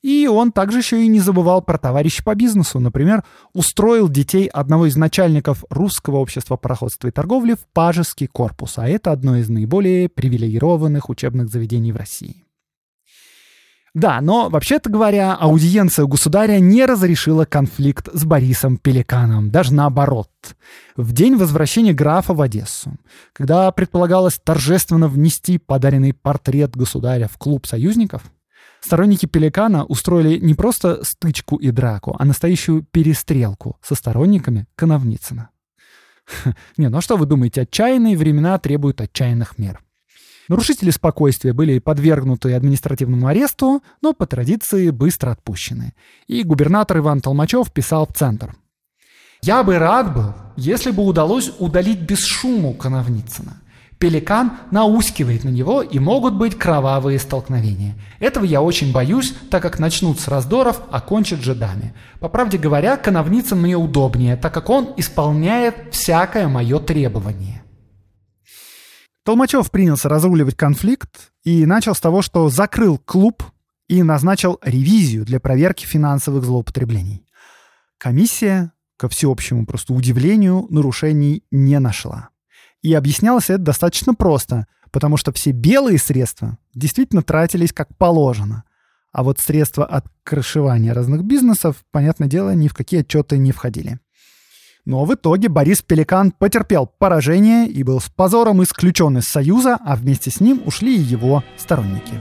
И 0.00 0.26
он 0.26 0.50
также 0.50 0.78
еще 0.78 1.04
и 1.04 1.08
не 1.08 1.20
забывал 1.20 1.60
про 1.60 1.76
товарища 1.76 2.24
по 2.24 2.34
бизнесу. 2.34 2.80
Например, 2.80 3.24
устроил 3.52 4.08
детей 4.08 4.46
одного 4.46 4.86
из 4.86 4.96
начальников 4.96 5.66
русского 5.68 6.16
общества 6.16 6.56
пароходства 6.56 7.08
и 7.08 7.10
торговли 7.10 7.54
в 7.54 7.66
Пажеский 7.74 8.26
корпус, 8.26 8.78
а 8.78 8.88
это 8.88 9.12
одно 9.12 9.36
из 9.36 9.50
наиболее 9.50 10.08
привилегированных 10.08 11.10
учебных 11.10 11.50
заведений 11.50 11.92
в 11.92 11.96
России. 11.96 12.43
Да, 13.94 14.20
но, 14.20 14.48
вообще-то 14.48 14.90
говоря, 14.90 15.34
аудиенция 15.34 16.06
государя 16.06 16.58
не 16.58 16.84
разрешила 16.84 17.44
конфликт 17.44 18.08
с 18.12 18.24
Борисом 18.24 18.76
Пеликаном, 18.76 19.50
даже 19.50 19.72
наоборот. 19.72 20.30
В 20.96 21.12
день 21.12 21.36
возвращения 21.36 21.92
графа 21.92 22.34
в 22.34 22.40
Одессу, 22.40 22.96
когда 23.32 23.70
предполагалось 23.70 24.40
торжественно 24.42 25.06
внести 25.06 25.58
подаренный 25.58 26.12
портрет 26.12 26.76
государя 26.76 27.28
в 27.28 27.38
клуб 27.38 27.66
союзников, 27.66 28.22
Сторонники 28.80 29.24
Пеликана 29.24 29.86
устроили 29.86 30.38
не 30.38 30.52
просто 30.52 31.02
стычку 31.04 31.56
и 31.56 31.70
драку, 31.70 32.16
а 32.18 32.24
настоящую 32.26 32.82
перестрелку 32.82 33.78
со 33.80 33.94
сторонниками 33.94 34.66
Коновницына. 34.76 35.48
Не, 36.76 36.90
ну 36.90 36.98
а 36.98 37.00
что 37.00 37.16
вы 37.16 37.24
думаете, 37.24 37.62
отчаянные 37.62 38.14
времена 38.14 38.58
требуют 38.58 39.00
отчаянных 39.00 39.56
мер. 39.56 39.83
Нарушители 40.48 40.90
спокойствия 40.90 41.52
были 41.52 41.78
подвергнуты 41.78 42.52
административному 42.52 43.26
аресту, 43.26 43.82
но 44.02 44.12
по 44.12 44.26
традиции 44.26 44.90
быстро 44.90 45.30
отпущены. 45.30 45.94
И 46.26 46.42
губернатор 46.42 46.98
Иван 46.98 47.20
Толмачев 47.20 47.72
писал 47.72 48.06
в 48.06 48.16
Центр. 48.16 48.54
«Я 49.42 49.62
бы 49.62 49.78
рад 49.78 50.14
был, 50.14 50.34
если 50.56 50.90
бы 50.90 51.04
удалось 51.04 51.52
удалить 51.58 52.00
без 52.00 52.24
шуму 52.24 52.74
Коновницына. 52.74 53.60
Пеликан 53.98 54.52
наускивает 54.70 55.44
на 55.44 55.48
него, 55.48 55.80
и 55.80 55.98
могут 55.98 56.34
быть 56.34 56.58
кровавые 56.58 57.18
столкновения. 57.18 57.94
Этого 58.18 58.44
я 58.44 58.60
очень 58.60 58.92
боюсь, 58.92 59.32
так 59.50 59.62
как 59.62 59.78
начнут 59.78 60.20
с 60.20 60.28
раздоров, 60.28 60.82
а 60.90 61.00
кончат 61.00 61.40
жидами. 61.40 61.94
По 62.20 62.28
правде 62.28 62.58
говоря, 62.58 62.98
Коновницын 62.98 63.58
мне 63.58 63.76
удобнее, 63.76 64.36
так 64.36 64.52
как 64.52 64.68
он 64.68 64.92
исполняет 64.98 65.74
всякое 65.92 66.48
мое 66.48 66.80
требование. 66.80 67.63
Толмачев 69.24 69.70
принялся 69.70 70.10
разруливать 70.10 70.54
конфликт 70.54 71.32
и 71.44 71.64
начал 71.64 71.94
с 71.94 72.00
того, 72.00 72.20
что 72.20 72.50
закрыл 72.50 72.98
клуб 72.98 73.42
и 73.88 74.02
назначил 74.02 74.58
ревизию 74.62 75.24
для 75.24 75.40
проверки 75.40 75.86
финансовых 75.86 76.44
злоупотреблений. 76.44 77.26
Комиссия, 77.96 78.72
ко 78.98 79.08
всеобщему 79.08 79.64
просто 79.64 79.94
удивлению, 79.94 80.66
нарушений 80.68 81.42
не 81.50 81.78
нашла. 81.78 82.28
И 82.82 82.92
объяснялось 82.92 83.48
это 83.48 83.62
достаточно 83.62 84.14
просто, 84.14 84.66
потому 84.90 85.16
что 85.16 85.32
все 85.32 85.52
белые 85.52 85.98
средства 85.98 86.58
действительно 86.74 87.22
тратились 87.22 87.72
как 87.72 87.96
положено. 87.96 88.64
А 89.10 89.22
вот 89.22 89.40
средства 89.40 89.86
от 89.86 90.04
крышевания 90.22 90.92
разных 90.92 91.24
бизнесов, 91.24 91.76
понятное 91.90 92.28
дело, 92.28 92.54
ни 92.54 92.68
в 92.68 92.74
какие 92.74 93.00
отчеты 93.00 93.38
не 93.38 93.52
входили. 93.52 94.00
Но 94.84 95.04
в 95.04 95.14
итоге 95.14 95.48
Борис 95.48 95.80
Пеликан 95.80 96.30
потерпел 96.30 96.86
поражение 96.86 97.66
и 97.66 97.82
был 97.82 98.00
с 98.00 98.10
позором 98.10 98.62
исключен 98.62 99.16
из 99.16 99.24
Союза, 99.24 99.78
а 99.82 99.96
вместе 99.96 100.30
с 100.30 100.40
ним 100.40 100.62
ушли 100.66 100.94
и 100.94 101.00
его 101.00 101.42
сторонники. 101.56 102.20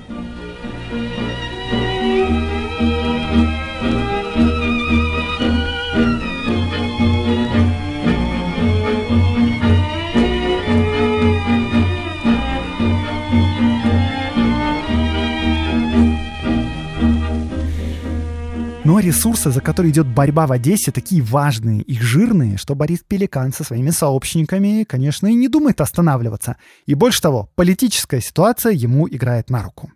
Но 18.93 18.99
ресурсы, 18.99 19.49
за 19.49 19.59
которые 19.59 19.91
идет 19.91 20.05
борьба 20.05 20.45
в 20.45 20.51
Одессе, 20.51 20.91
такие 20.91 21.23
важные 21.23 21.81
и 21.81 21.97
жирные, 21.97 22.57
что 22.57 22.75
Борис 22.75 22.99
Пеликан 22.99 23.51
со 23.51 23.63
своими 23.63 23.89
сообщниками, 23.89 24.83
конечно, 24.83 25.25
и 25.25 25.33
не 25.33 25.47
думает 25.47 25.81
останавливаться. 25.81 26.57
И 26.85 26.93
больше 26.93 27.19
того, 27.19 27.49
политическая 27.55 28.21
ситуация 28.21 28.71
ему 28.71 29.09
играет 29.09 29.49
на 29.49 29.63
руку. 29.63 29.91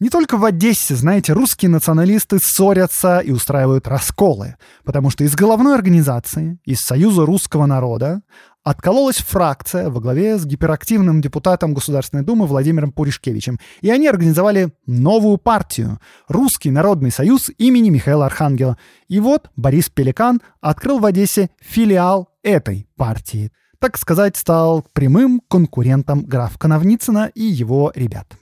Не 0.00 0.08
только 0.08 0.38
в 0.38 0.44
Одессе, 0.46 0.94
знаете, 0.94 1.34
русские 1.34 1.68
националисты 1.68 2.38
ссорятся 2.38 3.18
и 3.18 3.30
устраивают 3.30 3.86
расколы, 3.86 4.56
потому 4.84 5.10
что 5.10 5.22
из 5.22 5.34
головной 5.34 5.74
организации, 5.74 6.58
из 6.64 6.80
Союза 6.80 7.26
русского 7.26 7.66
народа, 7.66 8.22
откололась 8.70 9.16
фракция 9.16 9.90
во 9.90 10.00
главе 10.00 10.38
с 10.38 10.46
гиперактивным 10.46 11.20
депутатом 11.20 11.74
Государственной 11.74 12.22
Думы 12.22 12.46
Владимиром 12.46 12.92
Пуришкевичем. 12.92 13.58
И 13.80 13.90
они 13.90 14.06
организовали 14.06 14.72
новую 14.86 15.38
партию– 15.38 15.98
Русский 16.28 16.70
народный 16.70 17.10
союз 17.10 17.50
имени 17.58 17.90
Михаила 17.90 18.26
Архангела. 18.26 18.78
И 19.08 19.18
вот 19.18 19.50
Борис 19.56 19.88
Пеликан 19.88 20.40
открыл 20.60 21.00
в 21.00 21.04
Одессе 21.04 21.50
филиал 21.60 22.28
этой 22.44 22.86
партии. 22.96 23.50
Так 23.80 23.98
сказать, 23.98 24.36
стал 24.36 24.84
прямым 24.92 25.42
конкурентом 25.48 26.24
граф 26.24 26.56
Коновницына 26.56 27.32
и 27.34 27.42
его 27.42 27.90
ребят. 27.96 28.39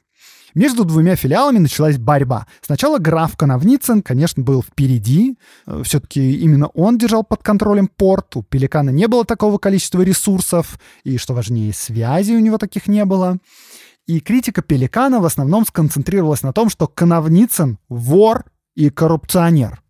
Между 0.54 0.84
двумя 0.84 1.16
филиалами 1.16 1.58
началась 1.58 1.98
борьба. 1.98 2.46
Сначала 2.60 2.98
граф 2.98 3.36
Коновницын, 3.36 4.02
конечно, 4.02 4.42
был 4.42 4.62
впереди. 4.62 5.36
Э, 5.66 5.82
Все-таки 5.84 6.36
именно 6.38 6.68
он 6.68 6.98
держал 6.98 7.24
под 7.24 7.42
контролем 7.42 7.88
порт. 7.88 8.36
У 8.36 8.42
Пеликана 8.42 8.90
не 8.90 9.08
было 9.08 9.24
такого 9.24 9.58
количества 9.58 10.02
ресурсов. 10.02 10.78
И, 11.04 11.18
что 11.18 11.34
важнее, 11.34 11.72
связи 11.72 12.32
у 12.32 12.40
него 12.40 12.58
таких 12.58 12.86
не 12.88 13.04
было. 13.04 13.38
И 14.06 14.20
критика 14.20 14.62
Пеликана 14.62 15.20
в 15.20 15.26
основном 15.26 15.66
сконцентрировалась 15.66 16.42
на 16.42 16.52
том, 16.52 16.70
что 16.70 16.86
Коновницын— 16.86 17.78
вор 17.88 18.44
и 18.74 18.90
коррупционер. 18.90 19.82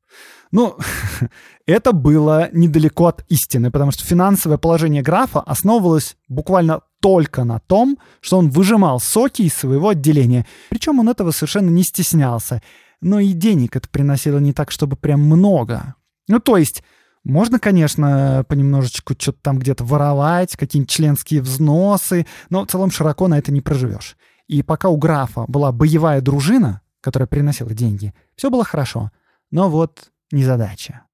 Ну, 0.50 0.76
это 1.66 1.92
было 1.92 2.48
недалеко 2.52 3.06
от 3.06 3.24
истины, 3.28 3.70
потому 3.70 3.90
что 3.90 4.04
финансовое 4.04 4.58
положение 4.58 5.02
графа 5.02 5.40
основывалось 5.40 6.16
буквально 6.28 6.82
только 7.00 7.44
на 7.44 7.61
том, 7.61 7.98
что 8.20 8.38
он 8.38 8.50
выжимал 8.50 9.00
соки 9.00 9.42
из 9.42 9.54
своего 9.54 9.90
отделения. 9.90 10.46
Причем 10.70 10.98
он 10.98 11.08
этого 11.08 11.30
совершенно 11.30 11.70
не 11.70 11.82
стеснялся. 11.82 12.62
Но 13.00 13.20
и 13.20 13.32
денег 13.32 13.76
это 13.76 13.88
приносило 13.88 14.38
не 14.38 14.52
так, 14.52 14.70
чтобы 14.70 14.96
прям 14.96 15.20
много. 15.20 15.94
Ну, 16.26 16.40
то 16.40 16.56
есть, 16.56 16.82
можно, 17.22 17.61
конечно, 17.61 18.44
понемножечку 18.48 19.14
что-то 19.16 19.38
там 19.42 19.58
где-то 19.58 19.84
воровать, 19.84 20.56
какие-нибудь 20.56 20.90
членские 20.90 21.40
взносы, 21.40 22.26
но 22.50 22.64
в 22.64 22.68
целом 22.68 22.90
широко 22.90 23.28
на 23.28 23.38
это 23.38 23.52
не 23.52 23.61
проживешь. 23.61 24.16
И 24.48 24.62
пока 24.62 24.88
у 24.88 24.96
графа 24.96 25.44
была 25.46 25.70
боевая 25.70 26.20
дружина, 26.20 26.80
которая 27.00 27.28
приносила 27.28 27.72
деньги, 27.72 28.14
все 28.34 28.50
было 28.50 28.64
хорошо. 28.64 29.12
Но 29.50 29.68
вот 29.68 30.11
незадача. 30.30 31.04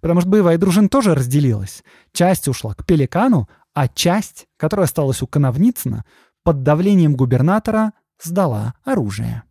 Потому 0.00 0.20
что 0.20 0.30
боевая 0.30 0.58
дружина 0.58 0.88
тоже 0.88 1.14
разделилась. 1.14 1.82
Часть 2.12 2.48
ушла 2.48 2.74
к 2.74 2.84
Пеликану, 2.84 3.48
а 3.72 3.88
часть, 3.88 4.46
которая 4.56 4.84
осталась 4.84 5.22
у 5.22 5.26
Коновницына, 5.26 6.04
под 6.42 6.62
давлением 6.62 7.16
губернатора 7.16 7.92
сдала 8.22 8.74
оружие. 8.84 9.42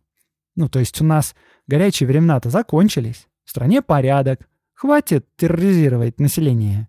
Ну, 0.56 0.68
то 0.68 0.78
есть 0.78 1.00
у 1.00 1.04
нас 1.04 1.34
горячие 1.66 2.06
времена-то 2.06 2.50
закончились, 2.50 3.26
в 3.44 3.50
стране 3.50 3.82
порядок, 3.82 4.48
хватит 4.72 5.26
терроризировать 5.36 6.20
население. 6.20 6.88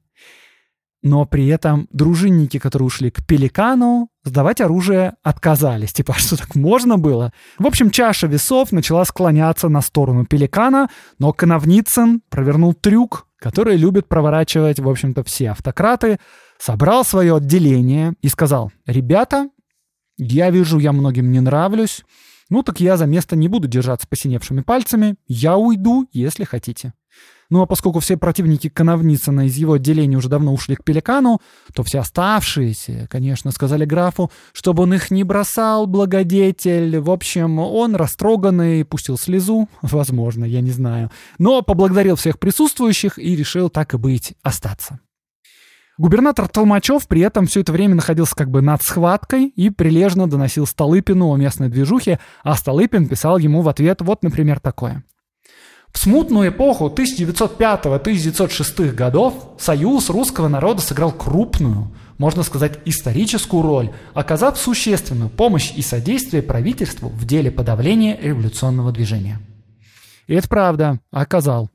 Но 1.05 1.27
при 1.27 1.45
этом 1.45 1.87
дружинники, 1.91 2.57
которые 2.57 2.87
ушли 2.87 3.11
к 3.11 3.23
Пеликану, 3.23 4.09
сдавать 4.23 4.59
оружие 4.59 5.13
отказались. 5.21 5.93
Типа, 5.93 6.15
а 6.17 6.19
что 6.19 6.35
так 6.35 6.55
можно 6.55 6.97
было? 6.97 7.31
В 7.59 7.67
общем, 7.67 7.91
чаша 7.91 8.25
весов 8.25 8.71
начала 8.71 9.05
склоняться 9.05 9.69
на 9.69 9.81
сторону 9.81 10.25
Пеликана, 10.25 10.89
но 11.19 11.31
Коновницын 11.31 12.21
провернул 12.27 12.73
трюк, 12.73 13.27
который 13.37 13.77
любят 13.77 14.09
проворачивать, 14.09 14.79
в 14.79 14.89
общем-то, 14.89 15.23
все 15.23 15.51
автократы, 15.51 16.17
собрал 16.57 17.05
свое 17.05 17.35
отделение 17.35 18.15
и 18.23 18.27
сказал, 18.27 18.71
ребята, 18.87 19.49
я 20.17 20.49
вижу, 20.49 20.79
я 20.79 20.91
многим 20.91 21.31
не 21.31 21.39
нравлюсь, 21.39 22.03
ну 22.49 22.63
так 22.63 22.79
я 22.79 22.97
за 22.97 23.05
место 23.05 23.35
не 23.35 23.47
буду 23.47 23.67
держаться 23.67 24.07
посиневшими 24.07 24.61
пальцами, 24.61 25.17
я 25.27 25.55
уйду, 25.55 26.07
если 26.11 26.45
хотите. 26.45 26.93
Ну 27.49 27.61
а 27.61 27.67
поскольку 27.67 27.99
все 27.99 28.17
противники 28.17 28.69
Коновницына 28.69 29.45
из 29.45 29.55
его 29.55 29.73
отделения 29.73 30.17
уже 30.17 30.29
давно 30.29 30.53
ушли 30.53 30.75
к 30.75 30.83
Пеликану, 30.83 31.39
то 31.73 31.83
все 31.83 31.99
оставшиеся, 31.99 33.07
конечно, 33.09 33.51
сказали 33.51 33.85
графу, 33.85 34.31
чтобы 34.51 34.83
он 34.83 34.93
их 34.93 35.11
не 35.11 35.23
бросал, 35.23 35.85
благодетель. 35.85 36.99
В 36.99 37.11
общем, 37.11 37.59
он 37.59 37.95
растроганный 37.95 38.83
пустил 38.83 39.17
слезу, 39.17 39.69
возможно, 39.81 40.43
я 40.45 40.61
не 40.61 40.71
знаю, 40.71 41.11
но 41.37 41.61
поблагодарил 41.61 42.15
всех 42.15 42.39
присутствующих 42.39 43.19
и 43.19 43.35
решил 43.35 43.69
так 43.69 43.93
и 43.93 43.97
быть 43.97 44.33
остаться. 44.41 44.99
Губернатор 45.97 46.49
Толмачев 46.49 47.07
при 47.07 47.21
этом 47.21 47.45
все 47.45 47.61
это 47.61 47.71
время 47.71 47.95
находился 47.95 48.35
как 48.35 48.49
бы 48.49 48.61
над 48.61 48.81
схваткой 48.81 49.45
и 49.47 49.69
прилежно 49.69 50.27
доносил 50.27 50.65
Столыпину 50.65 51.31
о 51.31 51.37
местной 51.37 51.69
движухе, 51.69 52.19
а 52.43 52.55
Столыпин 52.55 53.07
писал 53.07 53.37
ему 53.37 53.61
в 53.61 53.69
ответ 53.69 54.01
вот, 54.01 54.21
например, 54.21 54.59
такое. 54.59 55.05
В 55.95 55.97
смутную 55.97 56.49
эпоху 56.49 56.89
1905-1906 56.89 58.91
годов 58.91 59.33
Союз 59.57 60.09
русского 60.09 60.49
народа 60.49 60.81
сыграл 60.81 61.13
крупную, 61.13 61.87
можно 62.17 62.43
сказать, 62.43 62.79
историческую 62.83 63.63
роль, 63.63 63.93
оказав 64.13 64.57
существенную 64.57 65.29
помощь 65.29 65.71
и 65.73 65.81
содействие 65.81 66.43
правительству 66.43 67.07
в 67.07 67.25
деле 67.25 67.49
подавления 67.49 68.19
революционного 68.21 68.91
движения. 68.91 69.39
И 70.27 70.33
это 70.33 70.49
правда, 70.49 70.99
оказал. 71.11 71.69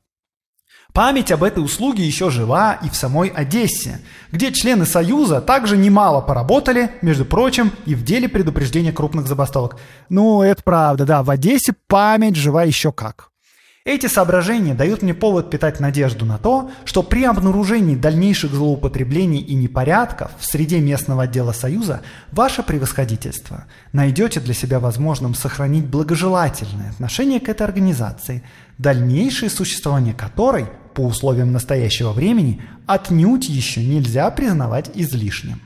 Память 0.93 1.31
об 1.31 1.41
этой 1.41 1.63
услуге 1.63 2.05
еще 2.05 2.29
жива 2.29 2.73
и 2.73 2.89
в 2.89 2.95
самой 2.95 3.29
Одессе, 3.29 4.01
где 4.31 4.51
члены 4.51 4.85
Союза 4.85 5.41
также 5.41 5.77
немало 5.77 6.21
поработали, 6.21 6.91
между 7.01 7.25
прочим, 7.25 7.71
и 7.87 7.95
в 7.95 8.03
деле 8.03 8.29
предупреждения 8.29 8.91
крупных 8.91 9.25
забастовок. 9.25 9.77
Ну, 10.09 10.43
это 10.43 10.61
правда, 10.61 11.05
да, 11.05 11.23
в 11.23 11.31
Одессе 11.31 11.73
память 11.87 12.35
жива 12.35 12.65
еще 12.65 12.91
как. 12.91 13.30
Эти 13.83 14.05
соображения 14.05 14.75
дают 14.75 15.01
мне 15.01 15.15
повод 15.15 15.49
питать 15.49 15.79
надежду 15.79 16.23
на 16.23 16.37
то, 16.37 16.69
что 16.85 17.01
при 17.01 17.23
обнаружении 17.23 17.95
дальнейших 17.95 18.51
злоупотреблений 18.51 19.39
и 19.39 19.55
непорядков 19.55 20.29
в 20.37 20.45
среде 20.45 20.79
местного 20.79 21.23
отдела 21.23 21.51
Союза 21.51 22.01
ваше 22.31 22.61
превосходительство 22.61 23.65
найдете 23.91 24.39
для 24.39 24.53
себя 24.53 24.79
возможным 24.79 25.33
сохранить 25.33 25.87
благожелательное 25.87 26.91
отношение 26.91 27.39
к 27.39 27.49
этой 27.49 27.63
организации, 27.63 28.43
дальнейшее 28.77 29.49
существование 29.49 30.13
которой, 30.13 30.67
по 30.93 31.01
условиям 31.01 31.51
настоящего 31.51 32.11
времени, 32.11 32.61
отнюдь 32.85 33.49
еще 33.49 33.83
нельзя 33.83 34.29
признавать 34.29 34.91
излишним. 34.93 35.59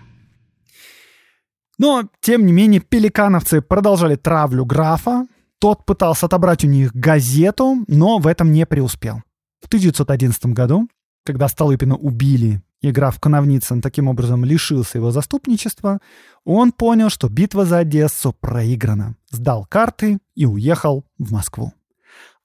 Но, 1.77 2.03
тем 2.21 2.45
не 2.45 2.53
менее, 2.53 2.79
пеликановцы 2.79 3.59
продолжали 3.59 4.15
травлю 4.15 4.63
графа, 4.63 5.25
тот 5.65 5.83
пытался 5.83 6.27
отобрать 6.27 6.63
у 6.63 6.67
них 6.67 6.93
газету, 6.93 7.85
но 7.87 8.19
в 8.19 8.27
этом 8.27 8.51
не 8.51 8.67
преуспел. 8.67 9.23
В 9.63 9.65
1911 9.65 10.53
году, 10.53 10.87
когда 11.25 11.47
Столыпина 11.47 11.95
убили 11.95 12.61
и 12.81 12.91
граф 12.91 13.19
Коновницын 13.19 13.81
таким 13.81 14.07
образом 14.07 14.45
лишился 14.45 14.99
его 14.99 15.09
заступничества, 15.09 16.01
он 16.43 16.71
понял, 16.71 17.09
что 17.09 17.29
битва 17.29 17.65
за 17.65 17.79
Одессу 17.79 18.31
проиграна, 18.31 19.15
сдал 19.31 19.65
карты 19.65 20.19
и 20.35 20.45
уехал 20.45 21.03
в 21.17 21.31
Москву. 21.31 21.73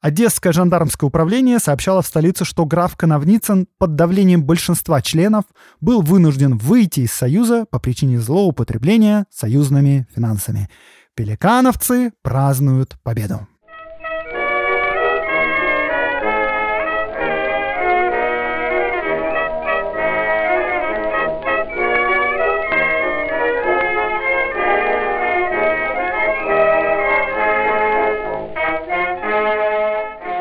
Одесское 0.01 0.55
жандармское 0.55 1.07
управление 1.07 1.59
сообщало 1.59 2.01
в 2.01 2.07
столице, 2.07 2.47
что 2.47 2.65
граф 2.65 2.97
Коновницын 2.97 3.69
под 3.77 3.97
давлением 3.97 4.45
большинства 4.45 5.03
членов 5.03 5.45
был 5.83 6.01
вынужден 6.01 6.57
выйти 6.57 7.01
из 7.01 7.13
Союза 7.13 7.67
по 7.71 7.79
причине 7.79 8.19
злоупотребления 8.19 9.27
союзными 9.31 10.09
финансами. 10.15 10.71
Пеликановцы 11.21 12.13
празднуют 12.23 12.97
победу. 13.03 13.47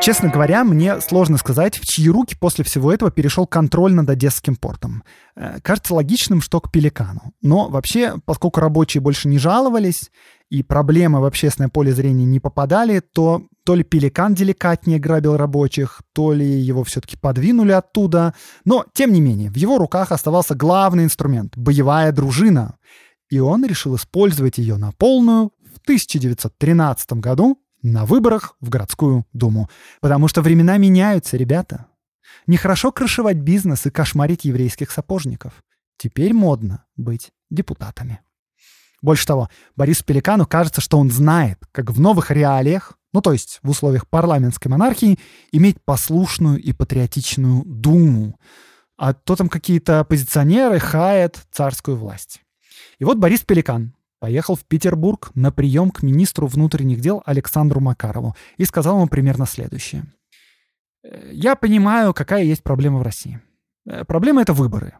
Честно 0.00 0.30
говоря, 0.30 0.64
мне 0.64 0.98
сложно 1.02 1.36
сказать, 1.36 1.78
в 1.78 1.84
чьи 1.84 2.08
руки 2.08 2.34
после 2.34 2.64
всего 2.64 2.90
этого 2.90 3.10
перешел 3.10 3.46
контроль 3.46 3.92
над 3.92 4.08
Одесским 4.08 4.56
портом. 4.56 5.04
Э, 5.36 5.58
кажется 5.62 5.94
логичным, 5.94 6.40
что 6.40 6.58
к 6.58 6.72
Пеликану. 6.72 7.34
Но 7.42 7.68
вообще, 7.68 8.14
поскольку 8.24 8.60
рабочие 8.60 9.02
больше 9.02 9.28
не 9.28 9.38
жаловались 9.38 10.10
и 10.50 10.64
проблемы 10.64 11.20
в 11.20 11.24
общественное 11.24 11.68
поле 11.68 11.92
зрения 11.92 12.24
не 12.24 12.40
попадали, 12.40 12.98
то 13.00 13.46
то 13.64 13.76
ли 13.76 13.84
Пеликан 13.84 14.34
деликатнее 14.34 14.98
грабил 14.98 15.36
рабочих, 15.36 16.02
то 16.12 16.32
ли 16.32 16.44
его 16.44 16.82
все-таки 16.82 17.16
подвинули 17.16 17.70
оттуда. 17.70 18.34
Но, 18.64 18.84
тем 18.92 19.12
не 19.12 19.20
менее, 19.20 19.50
в 19.50 19.56
его 19.56 19.78
руках 19.78 20.10
оставался 20.10 20.56
главный 20.56 21.04
инструмент— 21.04 21.52
боевая 21.56 22.10
дружина. 22.10 22.74
И 23.28 23.38
он 23.38 23.64
решил 23.64 23.94
использовать 23.94 24.58
ее 24.58 24.76
на 24.76 24.90
полную 24.90 25.52
в 25.72 25.78
1913 25.84 27.12
году 27.14 27.62
на 27.82 28.04
выборах 28.04 28.56
в 28.60 28.68
городскую 28.70 29.24
думу. 29.32 29.70
Потому 30.00 30.26
что 30.26 30.42
времена 30.42 30.76
меняются, 30.78 31.36
ребята. 31.36 31.86
Нехорошо 32.48 32.90
крышевать 32.90 33.36
бизнес 33.36 33.86
и 33.86 33.90
кошмарить 33.90 34.44
еврейских 34.44 34.90
сапожников. 34.90 35.62
Теперь 35.96 36.34
модно 36.34 36.84
быть 36.96 37.30
депутатами. 37.50 38.20
Больше 39.02 39.26
того, 39.26 39.48
Борису 39.76 40.04
Пеликану 40.04 40.46
кажется, 40.46 40.80
что 40.80 40.98
он 40.98 41.10
знает, 41.10 41.58
как 41.72 41.90
в 41.90 42.00
новых 42.00 42.30
реалиях, 42.30 42.98
ну 43.12 43.22
то 43.22 43.32
есть 43.32 43.60
в 43.62 43.70
условиях 43.70 44.06
парламентской 44.06 44.68
монархии, 44.68 45.18
иметь 45.52 45.82
послушную 45.84 46.60
и 46.60 46.72
патриотичную 46.72 47.64
думу. 47.64 48.38
А 48.96 49.14
то 49.14 49.36
там 49.36 49.48
какие-то 49.48 50.00
оппозиционеры 50.00 50.78
хаят 50.78 51.40
царскую 51.50 51.96
власть. 51.96 52.42
И 52.98 53.04
вот 53.04 53.16
Борис 53.16 53.40
Пеликан, 53.40 53.94
поехал 54.20 54.54
в 54.54 54.64
Петербург 54.64 55.30
на 55.34 55.50
прием 55.50 55.90
к 55.90 56.02
министру 56.02 56.46
внутренних 56.46 57.00
дел 57.00 57.22
Александру 57.24 57.80
Макарову 57.80 58.36
и 58.58 58.64
сказал 58.64 58.98
ему 58.98 59.08
примерно 59.08 59.46
следующее. 59.46 60.04
«Э, 61.02 61.30
«Я 61.32 61.56
понимаю, 61.56 62.14
какая 62.14 62.44
есть 62.44 62.62
проблема 62.62 62.98
в 62.98 63.02
России. 63.02 63.40
Э, 63.86 64.04
проблема— 64.04 64.42
это 64.42 64.52
выборы. 64.52 64.94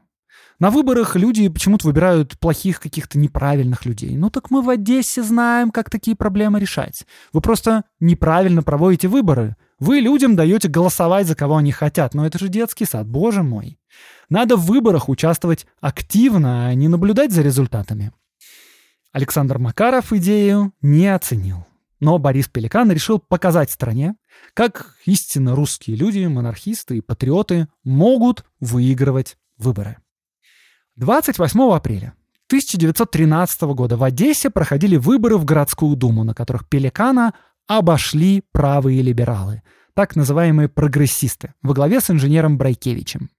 На 0.61 0.71
выборах 0.71 1.17
люди 1.17 1.49
почему-то 1.49 1.87
выбирают 1.87 2.39
плохих 2.39 2.81
каких-то 2.81 3.19
неправильных 3.19 3.87
людей. 3.87 4.15
Ну 4.15 4.29
так 4.29 4.51
мы 4.51 4.61
в 4.61 4.69
Одессе 4.69 5.23
знаем, 5.23 5.71
как 5.71 5.89
такие 5.89 6.15
проблемы 6.15 6.61
решать. 6.61 7.07
Вы 7.33 7.41
просто 7.41 7.85
неправильно 7.99 8.63
проводите 8.63 9.09
выборы. 9.09 9.57
Вы 9.79 10.01
людям 10.01 10.37
даете 10.37 10.69
голосовать 10.69 11.27
за 11.27 11.35
кого 11.35 11.57
они 11.57 11.73
хотят. 11.73 12.13
Но 12.13 12.27
это 12.27 12.39
же 12.39 12.49
детский 12.49 12.85
сад, 12.85 13.09
боже 13.09 13.43
мой. 13.43 13.81
Надо 14.29 14.57
в 14.57 14.67
выборах 14.67 15.09
участвовать 15.09 15.67
активно, 15.81 16.69
а 16.69 16.75
не 16.75 16.89
наблюдать 16.89 17.33
за 17.33 17.41
результатами. 17.41 18.13
Александр 19.13 19.59
Макаров 19.59 20.13
идею 20.13 20.75
не 20.83 21.07
оценил. 21.07 21.67
Но 22.01 22.19
Борис 22.19 22.49
Пеликан 22.49 22.93
решил 22.93 23.19
показать 23.19 23.71
стране, 23.71 24.15
как 24.53 24.95
истинно 25.07 25.57
русские 25.57 25.97
люди, 25.97 26.25
монархисты 26.27 26.99
и 26.99 27.01
патриоты 27.01 27.67
могут 27.83 28.45
выигрывать 28.61 29.39
выборы. 29.57 29.97
28 31.01 31.73
апреля 31.73 32.13
1913 32.49 33.63
года 33.63 33.97
в 33.97 34.05
Одессе 34.05 34.51
проходили 34.51 34.97
выборы 34.97 35.39
в 35.39 35.47
городскую 35.47 35.97
думу, 35.97 36.25
на 36.25 36.35
которых 36.35 36.69
Пеликана 36.69 37.33
обошли 37.67 38.45
правые 38.53 39.01
либералы, 39.01 39.63
так 39.95 40.15
называемые 40.15 40.69
прогрессисты, 40.69 41.55
во 41.63 41.73
главе 41.73 42.03
с 42.03 42.11
инженером 42.11 42.59
Брайкевичем. 42.59 43.31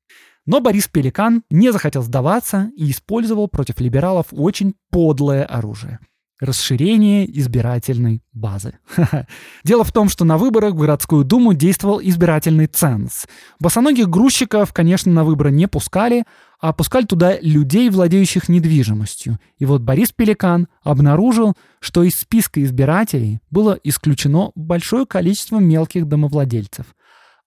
Но 0.47 0.59
Борис 0.59 0.87
Пеликан 0.87 1.43
не 1.51 1.71
захотел 1.71 2.01
сдаваться 2.01 2.71
и 2.75 2.89
использовал 2.89 3.47
против 3.47 3.79
либералов 3.79 4.25
очень 4.31 4.73
подлое 4.89 5.45
оружие 5.45 5.99
расширение 6.41 7.39
избирательной 7.39 8.23
базы. 8.33 8.79
Дело 9.63 9.83
в 9.83 9.91
том, 9.91 10.09
что 10.09 10.25
на 10.25 10.37
выборах 10.37 10.73
в 10.73 10.77
городскую 10.77 11.23
думу 11.23 11.53
действовал 11.53 12.01
избирательный 12.01 12.65
ценз. 12.65 13.27
Босоногих 13.59 14.09
грузчиков, 14.09 14.73
конечно, 14.73 15.11
на 15.11 15.23
выборы 15.23 15.51
не 15.51 15.67
пускали, 15.67 16.23
а 16.61 16.71
пускали 16.71 17.05
туда 17.05 17.37
людей, 17.41 17.89
владеющих 17.89 18.47
недвижимостью. 18.47 19.39
И 19.57 19.65
вот 19.65 19.81
Борис 19.81 20.11
Пеликан 20.11 20.67
обнаружил, 20.83 21.55
что 21.79 22.03
из 22.03 22.13
списка 22.13 22.63
избирателей 22.63 23.39
было 23.49 23.77
исключено 23.83 24.51
большое 24.55 25.05
количество 25.05 25.59
мелких 25.59 26.07
домовладельцев– 26.07 26.85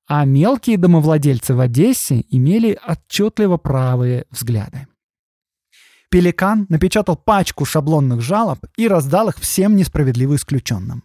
а 0.06 0.24
мелкие 0.24 0.76
домовладельцы 0.76 1.54
в 1.54 1.60
Одессе 1.60 2.24
имели 2.28 2.78
отчетливо 2.86 3.56
правые 3.56 4.26
взгляды. 4.30 4.86
Пеликан 6.10 6.66
напечатал 6.68 7.16
пачку 7.16 7.64
шаблонных 7.64 8.20
жалоб 8.20 8.58
и 8.76 8.86
раздал 8.86 9.30
их 9.30 9.38
всем 9.38 9.76
несправедливо 9.76 10.36
исключенным. 10.36 11.04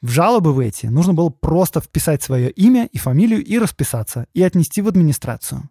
В 0.00 0.10
жалобы 0.10 0.52
в 0.52 0.58
эти 0.58 0.86
нужно 0.86 1.14
было 1.14 1.30
просто 1.30 1.80
вписать 1.80 2.22
свое 2.22 2.50
имя 2.50 2.86
и 2.92 2.98
фамилию 2.98 3.42
и 3.42 3.58
расписаться, 3.58 4.26
и 4.34 4.42
отнести 4.42 4.82
в 4.82 4.88
администрацию. 4.88 5.70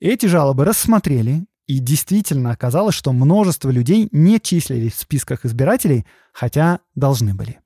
Эти 0.00 0.26
жалобы 0.26 0.64
рассмотрели, 0.64 1.46
и 1.66 1.78
действительно 1.78 2.50
оказалось, 2.50 2.94
что 2.94 3.12
множество 3.12 3.70
людей 3.70 4.08
не 4.12 4.40
числились 4.40 4.92
в 4.92 5.00
списках 5.00 5.44
избирателей, 5.44 6.06
хотя 6.32 6.80
должны 6.94 7.34
были. 7.34 7.60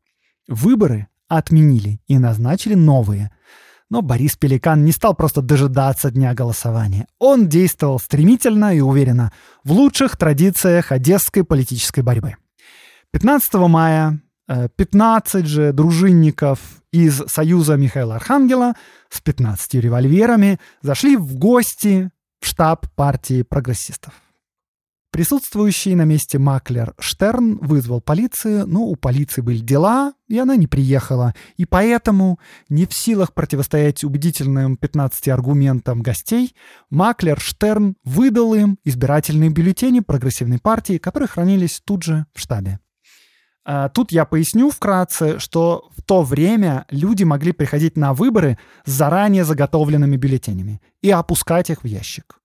Выборы 0.49 1.09
отменили 1.29 2.01
и 2.07 2.19
назначили 2.19 2.75
новые– 2.75 3.31
но 3.91 4.03
Борис 4.03 4.37
Пеликан 4.37 4.85
не 4.85 4.93
стал 4.93 5.15
просто 5.15 5.43
дожидаться 5.43 6.11
дня 6.13 6.33
голосования. 6.33 7.07
Он 7.19 7.49
действовал 7.49 7.99
стремительно 7.99 8.75
и 8.75 8.81
уверенно 8.81 9.33
в 9.65 9.73
лучших 9.73 10.17
традициях 10.17 10.93
одесской 10.93 11.45
политической 11.45 12.01
борьбы. 12.01 12.37
15 13.11 13.55
мая 13.55 14.21
15 14.77 15.45
э, 15.45 15.47
же 15.47 15.73
дружинников 15.73 16.61
из 16.93 17.23
Союза 17.27 17.77
Михаила 17.77 18.17
Архангела 18.17 18.75
с 19.09 19.21
15 19.21 19.75
револьверами 19.75 20.61
зашли 20.83 21.17
в 21.17 21.35
гости 21.35 22.11
в 22.41 22.47
штаб 22.47 22.87
партии 22.95 23.43
прогрессистов. 23.43 24.15
Присутствующий 25.13 25.97
на 25.97 26.05
месте 26.05 26.39
маклер 26.39 26.95
Штерн 27.01 27.59
вызвал 27.61 28.01
полицию, 28.01 28.67
но 28.69 28.83
у 28.83 28.95
полиции 28.95 29.41
были 29.41 29.59
дела, 29.59 30.15
и 30.29 30.39
она 30.39 30.55
не 30.55 30.69
приехала. 30.69 31.35
И 31.57 31.65
поэтому, 31.65 32.39
не 32.69 32.87
в 32.87 32.95
силах 32.95 33.35
противостоять 33.35 34.05
убедительным 34.05 34.77
15 34.77 35.29
аргументам 35.29 36.01
гостей, 36.01 36.55
маклер 36.91 37.41
Штерн 37.41 37.97
выдал 38.05 38.55
им 38.55 38.79
избирательные 38.85 39.51
бюллетени 39.51 39.99
прогрессивной 39.99 40.61
партии, 40.61 40.99
которые 40.99 41.29
хранились 41.29 41.83
тут 41.85 42.05
же 42.05 42.27
в 42.33 42.41
штабе. 42.41 42.79
А 43.65 43.89
тут 43.91 44.11
я 44.11 44.25
поясню 44.25 44.71
вкратце, 44.71 45.39
что 45.39 45.91
в 45.97 46.03
то 46.03 46.23
время 46.23 46.87
люди 46.91 47.25
могли 47.25 47.53
приходить 47.53 47.97
на 47.97 48.15
выборы 48.15 48.59
с 48.85 48.91
заранее 48.91 49.45
заготовленными 49.45 50.17
бюллетенями 50.17 50.81
и 51.03 51.11
опускать 51.11 51.71
их 51.71 51.83
в 51.83 51.87
ящик. 51.87 52.41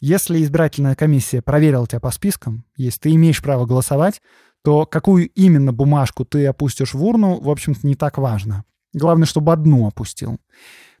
Если 0.00 0.42
избирательная 0.42 0.94
комиссия 0.94 1.40
проверила 1.40 1.86
тебя 1.86 2.00
по 2.00 2.10
спискам, 2.10 2.64
если 2.76 3.00
ты 3.00 3.10
имеешь 3.12 3.42
право 3.42 3.64
голосовать, 3.64 4.20
то 4.62 4.84
какую 4.84 5.28
именно 5.30 5.72
бумажку 5.72 6.24
ты 6.24 6.46
опустишь 6.46 6.92
в 6.92 7.02
урну, 7.02 7.40
в 7.40 7.48
общем-то, 7.48 7.86
не 7.86 7.94
так 7.94 8.18
важно. 8.18 8.64
Главное, 8.92 9.26
чтобы 9.26 9.52
одну 9.52 9.86
опустил. 9.86 10.38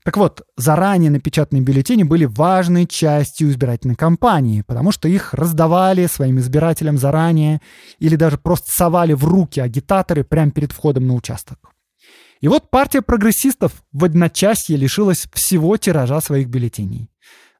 Так 0.06 0.18
вот, 0.18 0.42
заранее 0.56 1.10
напечатанные 1.10 1.64
бюллетени 1.64 2.04
были 2.04 2.26
важной 2.26 2.86
частью 2.86 3.50
избирательной 3.50 3.96
кампании, 3.96 4.62
потому 4.62 4.92
что 4.92 5.08
их 5.08 5.34
раздавали 5.34 6.06
своим 6.06 6.38
избирателям 6.38 6.96
заранее 6.96 7.60
или 7.98 8.14
даже 8.14 8.38
просто 8.38 8.70
совали 8.70 9.14
в 9.14 9.24
руки 9.24 9.58
агитаторы 9.58 10.22
прямо 10.22 10.52
перед 10.52 10.70
входом 10.70 11.08
на 11.08 11.14
участок. 11.14 11.58
И 12.40 12.46
вот 12.46 12.70
партия 12.70 13.02
прогрессистов 13.02 13.82
в 13.90 14.04
одночасье 14.04 14.76
лишилась 14.76 15.26
всего 15.32 15.76
тиража 15.76 16.20
своих 16.20 16.46
бюллетеней. 16.46 17.10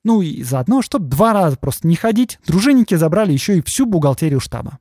Ну 0.05 0.22
и 0.22 0.44
заодно, 0.44 0.82
чтобы 0.82 1.09
два 1.09 1.32
раза 1.32 1.57
просто 1.57 1.88
не 1.88 1.97
ходить, 1.97 2.38
дружинники 2.47 2.94
забрали 2.94 3.32
еще 3.32 3.59
и 3.59 3.62
всю 3.62 3.86
бухгалтерию 3.86 4.38
штаба. 4.38 4.78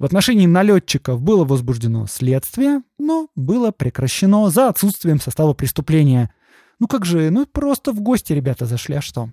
В 0.00 0.04
отношении 0.04 0.46
налетчиков 0.46 1.22
было 1.22 1.44
возбуждено 1.44 2.08
следствие, 2.08 2.82
но 2.98 3.28
было 3.36 3.70
прекращено 3.70 4.50
за 4.50 4.66
отсутствием 4.66 5.20
состава 5.20 5.54
преступления. 5.54 6.32
Ну 6.78 6.86
как 6.86 7.04
же, 7.04 7.30
ну 7.30 7.46
просто 7.46 7.92
в 7.92 8.00
гости 8.00 8.32
ребята 8.32 8.66
зашли, 8.66 8.96
а 8.96 9.00
что? 9.00 9.30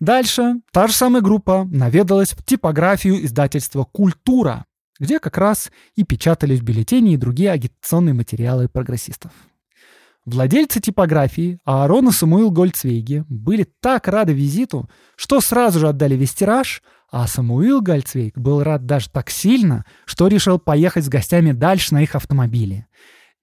Дальше 0.00 0.56
та 0.72 0.88
же 0.88 0.92
самая 0.92 1.22
группа 1.22 1.64
наведалась 1.70 2.32
в 2.32 2.44
типографию 2.44 3.24
издательства 3.24 3.84
«Культура», 3.84 4.66
где 4.98 5.18
как 5.18 5.38
раз 5.38 5.70
и 5.94 6.04
печатались 6.04 6.60
бюллетени 6.60 7.14
и 7.14 7.16
другие 7.16 7.50
агитационные 7.50 8.14
материалы 8.14 8.68
прогрессистов. 8.68 9.32
Владельцы 10.26 10.80
типографии 10.80 11.60
Аарон 11.64 12.08
и 12.08 12.12
Самуил 12.12 12.50
Гольцвейги 12.50 13.24
были 13.28 13.66
так 13.80 14.08
рады 14.08 14.32
визиту, 14.32 14.90
что 15.14 15.40
сразу 15.40 15.78
же 15.78 15.88
отдали 15.88 16.16
весь 16.16 16.34
тираж, 16.34 16.82
а 17.12 17.28
Самуил 17.28 17.80
Гольцвейг 17.80 18.36
был 18.36 18.64
рад 18.64 18.86
даже 18.86 19.08
так 19.08 19.30
сильно, 19.30 19.84
что 20.04 20.26
решил 20.26 20.58
поехать 20.58 21.04
с 21.04 21.08
гостями 21.08 21.52
дальше 21.52 21.94
на 21.94 22.02
их 22.02 22.16
автомобиле. 22.16 22.88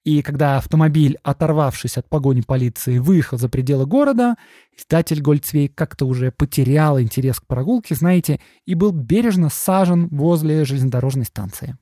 И 0.04 0.22
когда 0.22 0.58
автомобиль, 0.58 1.18
оторвавшись 1.24 1.98
от 1.98 2.10
погони 2.10 2.42
полиции, 2.42 2.98
выехал 2.98 3.38
за 3.38 3.48
пределы 3.48 3.86
города, 3.86 4.36
издатель 4.78 5.22
Гольцвейг 5.22 5.74
как-то 5.76 6.06
уже 6.06 6.32
потерял 6.32 7.00
интерес 7.00 7.40
к 7.40 7.48
прогулке, 7.48 7.96
знаете, 7.96 8.42
и 8.66 8.76
был 8.76 8.92
бережно 8.92 9.50
сажен 9.50 10.10
возле 10.10 10.66
железнодорожной 10.66 11.26
станции. 11.26 11.78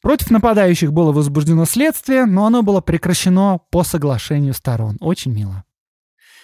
Против 0.00 0.30
нападающих 0.30 0.92
было 0.94 1.12
возбуждено 1.12 1.66
следствие, 1.66 2.24
но 2.24 2.46
оно 2.46 2.62
было 2.62 2.80
прекращено 2.80 3.60
по 3.70 3.84
соглашению 3.84 4.54
сторон. 4.54 4.96
Очень 5.00 5.32
мило. 5.32 5.64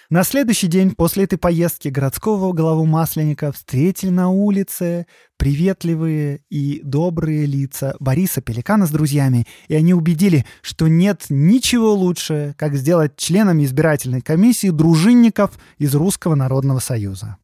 На 0.09 0.23
следующий 0.23 0.69
день 0.69 0.95
после 0.95 1.25
этой 1.25 1.37
поездки 1.37 1.89
городского 1.89 2.53
главу 2.53 2.87
Масленника 2.87 3.51
встретили 3.51 4.11
на 4.11 4.29
улице 4.29 5.09
приветливые 5.37 6.45
и 6.49 6.81
добрые 6.85 7.45
лица 7.45 7.97
Бориса 7.99 8.41
Пеликана 8.41 8.87
с 8.87 8.91
друзьями, 8.91 9.49
и 9.67 9.75
они 9.75 9.95
убедили, 9.95 10.47
что 10.63 10.87
нет 10.87 11.25
ничего 11.29 11.93
лучше, 11.93 12.55
как 12.57 12.77
сделать 12.77 13.17
членами 13.17 13.65
избирательной 13.65 14.21
комиссии 14.21 14.71
дружинников 14.71 15.59
из 15.79 15.93
Русского 15.97 16.37
народного 16.37 16.79
союза. 16.79 17.39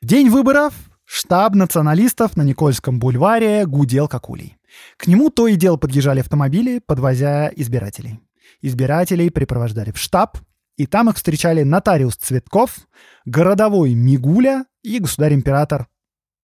В 0.00 0.06
день 0.06 0.30
выборов 0.30 0.72
штаб 1.04 1.54
националистов 1.54 2.34
на 2.34 2.42
Никольском 2.42 2.98
бульваре 2.98 3.66
гудел 3.66 4.08
как 4.08 4.30
улей. 4.30 4.56
К 4.96 5.06
нему 5.06 5.28
то 5.28 5.46
и 5.46 5.56
дело 5.56 5.76
подъезжали 5.76 6.20
автомобили, 6.20 6.78
подвозя 6.78 7.50
избирателей. 7.54 8.20
Избирателей 8.62 9.28
припровождали 9.28 9.90
в 9.90 9.98
штаб, 9.98 10.38
и 10.76 10.86
там 10.86 11.10
их 11.10 11.16
встречали 11.16 11.62
нотариус 11.62 12.16
Цветков, 12.16 12.76
городовой 13.24 13.94
Мигуля 13.94 14.66
и 14.82 14.98
государь-император, 14.98 15.88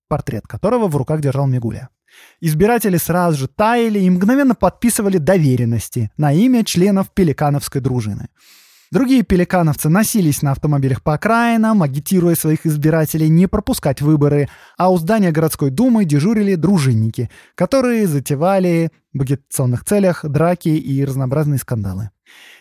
портрет 0.09 0.47
которого 0.47 0.89
в 0.89 0.97
руках 0.97 1.21
держал 1.21 1.47
Мигуля. 1.47 1.89
Избиратели 2.41 2.97
сразу 2.97 3.39
же 3.39 3.49
таяли 3.49 4.01
и 4.01 4.11
мгновенно 4.11 4.55
подписывали 4.55 5.19
доверенности 5.19 6.11
на 6.17 6.33
имя 6.33 6.65
членов 6.65 7.13
пеликановской 7.13 7.81
дружины– 7.81 8.29
Другие 8.93 9.23
пеликановцы 9.23 9.89
носились 9.89 10.43
на 10.43 10.51
автомобилях 10.51 11.01
по 11.03 11.15
окраинам, 11.15 11.85
агитируя 11.85 12.35
своих 12.35 12.67
избирателей 12.67 13.29
не 13.29 13.47
пропускать 13.47 14.03
выборы, 14.03 14.49
а 14.77 14.91
у 14.91 14.99
здания 14.99 15.31
городской 15.31 15.71
думы 15.71 16.05
дежурили 16.05 16.57
дружинники, 16.57 17.31
которые 17.55 18.09
затевали 18.09 18.91
в 19.15 19.23
агитационных 19.23 19.85
целях 19.85 20.25
драки 20.25 20.71
и 20.71 21.05
разнообразные 21.05 21.61
скандалы. 21.61 22.11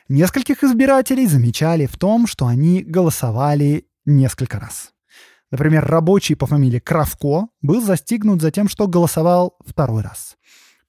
Нескольких 0.08 0.64
избирателей 0.64 1.28
замечали 1.28 1.86
в 1.86 1.98
том, 1.98 2.26
что 2.28 2.48
они 2.48 2.82
голосовали 2.82 3.86
несколько 4.06 4.60
раз. 4.60 4.92
Например, 5.52 5.86
рабочий 5.86 6.36
по 6.36 6.46
фамилии 6.46 6.80
Кравко 6.80 7.48
был 7.62 7.82
застигнут 7.82 8.42
за 8.42 8.52
тем, 8.52 8.68
что 8.68 8.88
голосовал 8.88 9.58
второй 9.66 10.04
раз. 10.04 10.36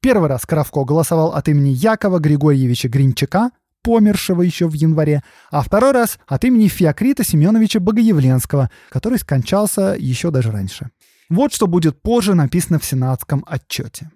Первый 0.00 0.28
раз 0.28 0.46
Кравко 0.46 0.84
голосовал 0.84 1.32
от 1.32 1.48
имени 1.48 1.70
Якова 1.70 2.18
Григорьевича 2.18 2.88
Гринчака, 2.88 3.50
помершего 3.82 4.42
еще 4.42 4.68
в 4.68 4.74
январе, 4.74 5.22
а 5.50 5.62
второй 5.62 5.92
раз 5.92 6.18
от 6.26 6.44
имени 6.44 6.68
Феокрита 6.68 7.24
Семеновича 7.24 7.80
Богоявленского, 7.80 8.70
который 8.90 9.18
скончался 9.18 9.96
еще 9.98 10.30
даже 10.30 10.50
раньше. 10.50 10.90
Вот 11.28 11.54
что 11.54 11.66
будет 11.66 12.02
позже 12.02 12.34
написано 12.34 12.78
в 12.78 12.84
сенатском 12.84 13.44
отчете. 13.46 14.10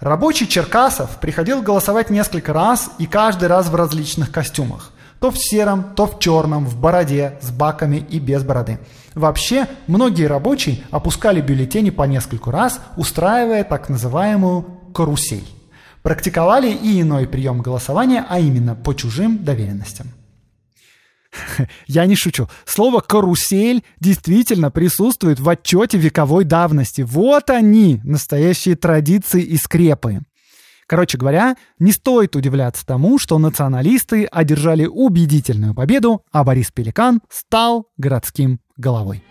Рабочий 0.00 0.48
Черкасов 0.48 1.18
приходил 1.20 1.62
голосовать 1.62 2.10
несколько 2.10 2.52
раз 2.52 2.90
и 2.98 3.06
каждый 3.06 3.48
раз 3.48 3.68
в 3.68 3.74
различных 3.74 4.32
костюмах. 4.32 4.92
То 5.20 5.30
в 5.30 5.38
сером, 5.38 5.94
то 5.94 6.06
в 6.06 6.18
черном, 6.18 6.66
в 6.66 6.78
бороде, 6.78 7.38
с 7.42 7.50
баками 7.50 7.96
и 7.96 8.18
без 8.18 8.42
бороды. 8.42 8.78
Вообще, 9.14 9.66
многие 9.86 10.24
рабочие 10.24 10.82
опускали 10.90 11.42
бюллетени 11.42 11.90
по 11.90 12.04
нескольку 12.04 12.50
раз, 12.50 12.80
устраивая 12.96 13.64
так 13.64 13.90
называемую 13.90 14.64
карусель 14.94 15.46
практиковали 16.02 16.70
и 16.70 17.00
иной 17.00 17.26
прием 17.26 17.60
голосования, 17.60 18.24
а 18.28 18.38
именно 18.38 18.74
по 18.74 18.94
чужим 18.94 19.44
доверенностям. 19.44 20.08
Я 21.86 22.06
не 22.06 22.16
шучу. 22.16 22.48
Слово 22.64 23.00
«карусель» 23.00 23.84
действительно 24.00 24.70
присутствует 24.70 25.40
в 25.40 25.48
отчете 25.48 25.98
вековой 25.98 26.44
давности. 26.44 27.02
Вот 27.02 27.50
они, 27.50 28.00
настоящие 28.04 28.76
традиции 28.76 29.42
и 29.42 29.56
скрепы. 29.56 30.20
Короче 30.86 31.18
говоря, 31.18 31.54
не 31.78 31.92
стоит 31.92 32.34
удивляться 32.34 32.84
тому, 32.84 33.20
что 33.20 33.38
националисты 33.38 34.24
одержали 34.24 34.86
убедительную 34.86 35.72
победу, 35.72 36.24
а 36.32 36.42
Борис 36.42 36.72
Пеликан 36.72 37.20
стал 37.28 37.86
городским 37.96 38.58
головой. 38.76 39.22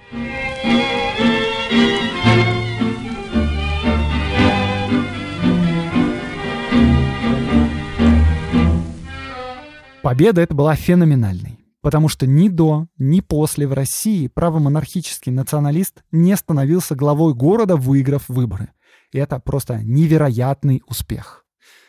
Победа 10.01 10.39
эта 10.41 10.55
была 10.55 10.75
феноменальной, 10.75 11.58
потому 11.81 12.09
что 12.09 12.27
ни 12.27 12.49
до, 12.49 12.87
ни 12.97 13.21
после 13.21 13.67
в 13.67 13.73
России 13.73 14.27
правомонархический 14.27 15.31
националист 15.31 16.03
не 16.11 16.35
становился 16.35 16.95
главой 16.95 17.33
города, 17.33 17.75
выиграв 17.75 18.27
выборы. 18.27 18.69
И 19.11 19.17
это 19.17 19.39
просто 19.39 19.81
невероятный 19.83 20.81
успех. 20.87 21.45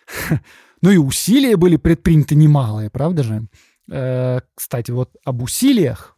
Ну 0.82 0.90
и 0.90 0.96
усилия 0.96 1.58
были 1.58 1.76
предприняты 1.76 2.34
немалые, 2.34 2.88
правда 2.88 3.22
же? 3.22 3.48
Э, 3.92 4.40
кстати, 4.54 4.90
вот 4.90 5.10
об 5.26 5.42
усилиях 5.42 6.16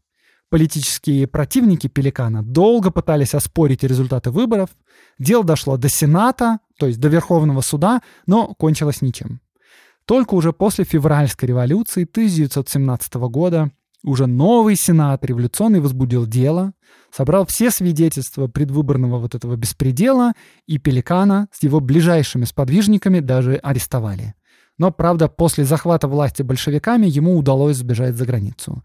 политические 0.51 1.27
противники 1.27 1.89
Пеликана 1.89 2.45
долго 2.45 2.93
пытались 2.93 3.35
оспорить 3.35 3.83
результаты 3.83 4.31
выборов. 4.31 4.71
Дело 5.19 5.43
дошло 5.43 5.79
до 5.79 5.89
Сената, 5.89 6.59
то 6.79 6.87
есть 6.87 7.01
до 7.01 7.09
Верховного 7.09 7.61
суда, 7.63 8.03
но 8.27 8.55
кончилось 8.55 9.03
ничем. 9.03 9.41
Только 10.05 10.35
уже 10.35 10.53
после 10.53 10.85
февральской 10.85 11.49
революции 11.49 12.05
1917 12.05 13.15
года 13.15 13.71
уже 14.05 14.27
новый 14.27 14.75
сенат 14.75 15.25
революционный 15.25 15.81
возбудил 15.81 16.27
дело, 16.27 16.73
собрал 17.13 17.47
все 17.47 17.71
свидетельства 17.71 18.49
предвыборного 18.49 19.19
вот 19.19 19.35
этого 19.35 19.55
беспредела, 19.55 20.33
и 20.67 20.79
Пеликана 20.79 21.49
с 21.53 21.63
его 21.63 21.79
ближайшими 21.79 22.45
сподвижниками 22.45 23.21
даже 23.21 23.57
арестовали. 23.57 24.35
Но, 24.77 24.91
правда, 24.91 25.29
после 25.29 25.65
захвата 25.65 26.09
власти 26.09 26.43
большевиками 26.43 27.07
ему 27.07 27.37
удалось 27.37 27.77
сбежать 27.77 28.17
за 28.17 28.27
границу. 28.27 28.83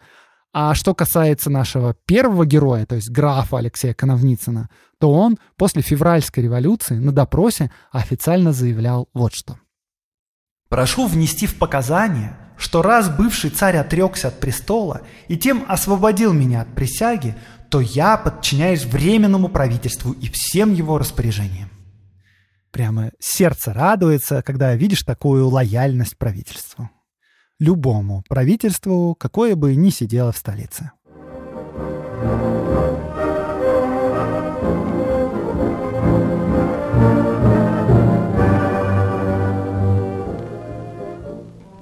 А 0.53 0.76
что 0.76 0.93
касается 0.93 1.49
нашего 1.49 1.95
первого 2.05 2.45
героя, 2.45 2.86
то 2.86 2.95
есть 2.95 3.09
графа 3.09 3.57
Алексея 3.57 3.93
Коновницына, 3.93 4.70
то 4.99 5.11
он 5.11 5.38
после 5.55 5.82
февральской 5.82 6.43
революции 6.43 6.95
на 6.95 7.11
допросе 7.11 7.72
официально 7.91 8.53
заявлял 8.53 9.09
вот 9.13 9.34
что– 9.34 9.57
Прошу 10.70 11.07
внести 11.07 11.47
в 11.47 11.55
показания, 11.57 12.38
что 12.57 12.82
раз 12.82 13.09
бывший 13.09 13.49
царь 13.51 13.78
отрекся 13.78 14.30
от 14.30 14.39
престола 14.39 15.01
и 15.28 15.38
тем 15.38 15.63
освободил 15.68 16.34
меня 16.34 16.61
от 16.61 16.74
присяги, 16.74 17.36
то 17.70 17.80
я 17.80 18.18
подчиняюсь 18.18 18.86
временному 18.86 19.49
правительству 19.49 20.11
и 20.11 20.30
всем 20.30 20.74
его 20.74 20.97
распоряжениям. 20.97 21.70
Прямо 22.72 23.11
сердце 23.20 23.74
радуется, 23.74 24.41
когда 24.41 24.76
видишь 24.76 25.03
такую 25.03 25.47
лояльность 25.47 26.18
правительству. 26.18 26.89
Любому 27.59 28.24
правительству, 28.30 29.15
какое 29.15 29.55
бы 29.55 29.76
ни 29.76 29.89
сидело 29.89 30.32
в 30.32 30.38
столице. 30.38 30.91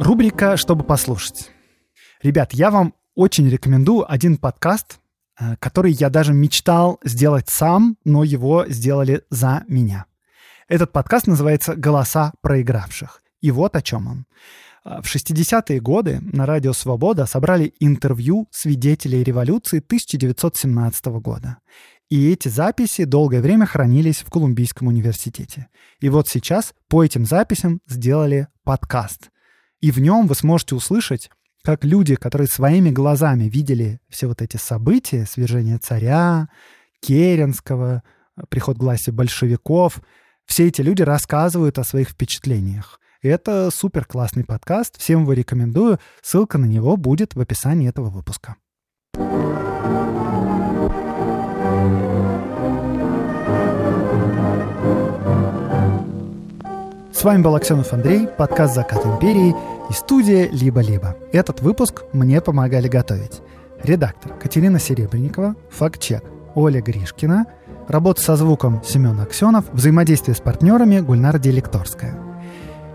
Рубрика 0.05 0.55
«Чтобы 0.55 0.83
послушать». 0.83 1.49
Ребят, 2.21 2.53
я 2.53 2.69
вам 2.69 2.93
очень 3.15 3.49
рекомендую 3.49 4.09
один 4.09 4.37
подкаст, 4.37 4.99
э, 5.39 5.55
который 5.57 5.93
я 5.93 6.11
даже 6.11 6.31
мечтал 6.31 6.99
сделать 7.03 7.49
сам, 7.49 7.97
но 8.05 8.23
его 8.23 8.67
сделали 8.67 9.23
за 9.31 9.63
меня. 9.67 10.05
Этот 10.67 10.91
подкаст 10.91 11.25
называется 11.25 11.75
«Голоса 11.75 12.33
проигравших». 12.41 13.23
И 13.41 13.49
вот 13.49 13.75
о 13.75 13.81
чем 13.81 14.05
он. 14.05 14.25
Э, 14.85 15.01
в 15.01 15.05
60-е 15.05 15.79
годы 15.79 16.19
на 16.21 16.45
Радио 16.45 16.73
Свобода 16.73 17.25
собрали 17.25 17.73
интервью 17.79 18.47
свидетелей 18.51 19.23
революции 19.23 19.79
1917 19.79 21.05
года. 21.19 21.57
И 22.09 22.31
эти 22.31 22.47
записи 22.47 23.05
долгое 23.05 23.41
время 23.41 23.65
хранились 23.65 24.21
в 24.21 24.29
Колумбийском 24.29 24.87
университете. 24.87 25.69
И 25.99 26.09
вот 26.09 26.27
сейчас 26.27 26.75
по 26.89 27.03
этим 27.03 27.25
записям 27.25 27.81
сделали 27.87 28.49
подкаст. 28.63 29.31
И 29.81 29.91
в 29.91 29.99
нем 29.99 30.27
вы 30.27 30.35
сможете 30.35 30.75
услышать, 30.75 31.29
как 31.63 31.83
люди, 31.83 32.15
которые 32.15 32.47
своими 32.47 32.91
глазами 32.91 33.45
видели 33.45 33.99
все 34.09 34.27
вот 34.27 34.41
эти 34.41 34.57
события, 34.57 35.25
свержение 35.25 35.77
царя, 35.77 36.49
Керенского, 37.01 38.03
приход 38.49 38.77
к 38.77 38.81
власти 38.81 39.09
большевиков, 39.09 39.99
все 40.45 40.67
эти 40.67 40.81
люди 40.81 41.01
рассказывают 41.01 41.79
о 41.79 41.83
своих 41.83 42.09
впечатлениях. 42.09 42.99
Это 43.21 43.71
супер 43.71 44.05
классный 44.05 44.43
подкаст, 44.43 44.99
всем 44.99 45.23
его 45.23 45.33
рекомендую. 45.33 45.99
Ссылка 46.21 46.59
на 46.59 46.65
него 46.65 46.95
будет 46.97 47.35
в 47.35 47.39
описании 47.39 47.89
этого 47.89 48.09
выпуска. 48.09 48.55
С 49.15 49.64
вами 57.25 57.41
был 57.41 57.55
Аксенов 57.55 57.91
Андрей, 57.91 58.27
подкаст 58.27 58.75
«Закат 58.75 59.03
империи» 59.03 59.55
и 59.89 59.93
студия 59.93 60.47
«Либо-либо». 60.51 61.15
Этот 61.33 61.59
выпуск 61.59 62.03
мне 62.13 62.39
помогали 62.39 62.87
готовить. 62.87 63.41
Редактор 63.81 64.33
Катерина 64.33 64.79
Серебренникова, 64.79 65.55
факт-чек 65.71 66.23
Оля 66.53 66.83
Гришкина, 66.83 67.47
работа 67.87 68.21
со 68.21 68.35
звуком 68.35 68.83
Семен 68.85 69.19
Аксенов, 69.19 69.65
взаимодействие 69.73 70.35
с 70.35 70.39
партнерами 70.39 70.99
Гульнара 70.99 71.39
Делекторская. 71.39 72.15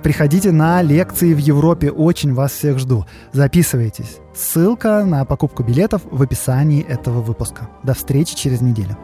Приходите 0.05 0.53
на 0.53 0.81
лекции 0.81 1.35
в 1.35 1.39
Европе, 1.39 1.91
очень 1.91 2.33
вас 2.33 2.53
всех 2.53 2.79
жду. 2.79 3.07
Записывайтесь. 3.33 4.19
Ссылка 4.33 5.05
на 5.05 5.25
покупку 5.25 5.65
билетов 5.65 6.03
в 6.09 6.23
описании 6.23 6.87
этого 6.87 7.21
выпуска. 7.21 7.69
До 7.83 7.95
встречи 7.95 8.37
через 8.37 8.61
неделю. 8.61 8.97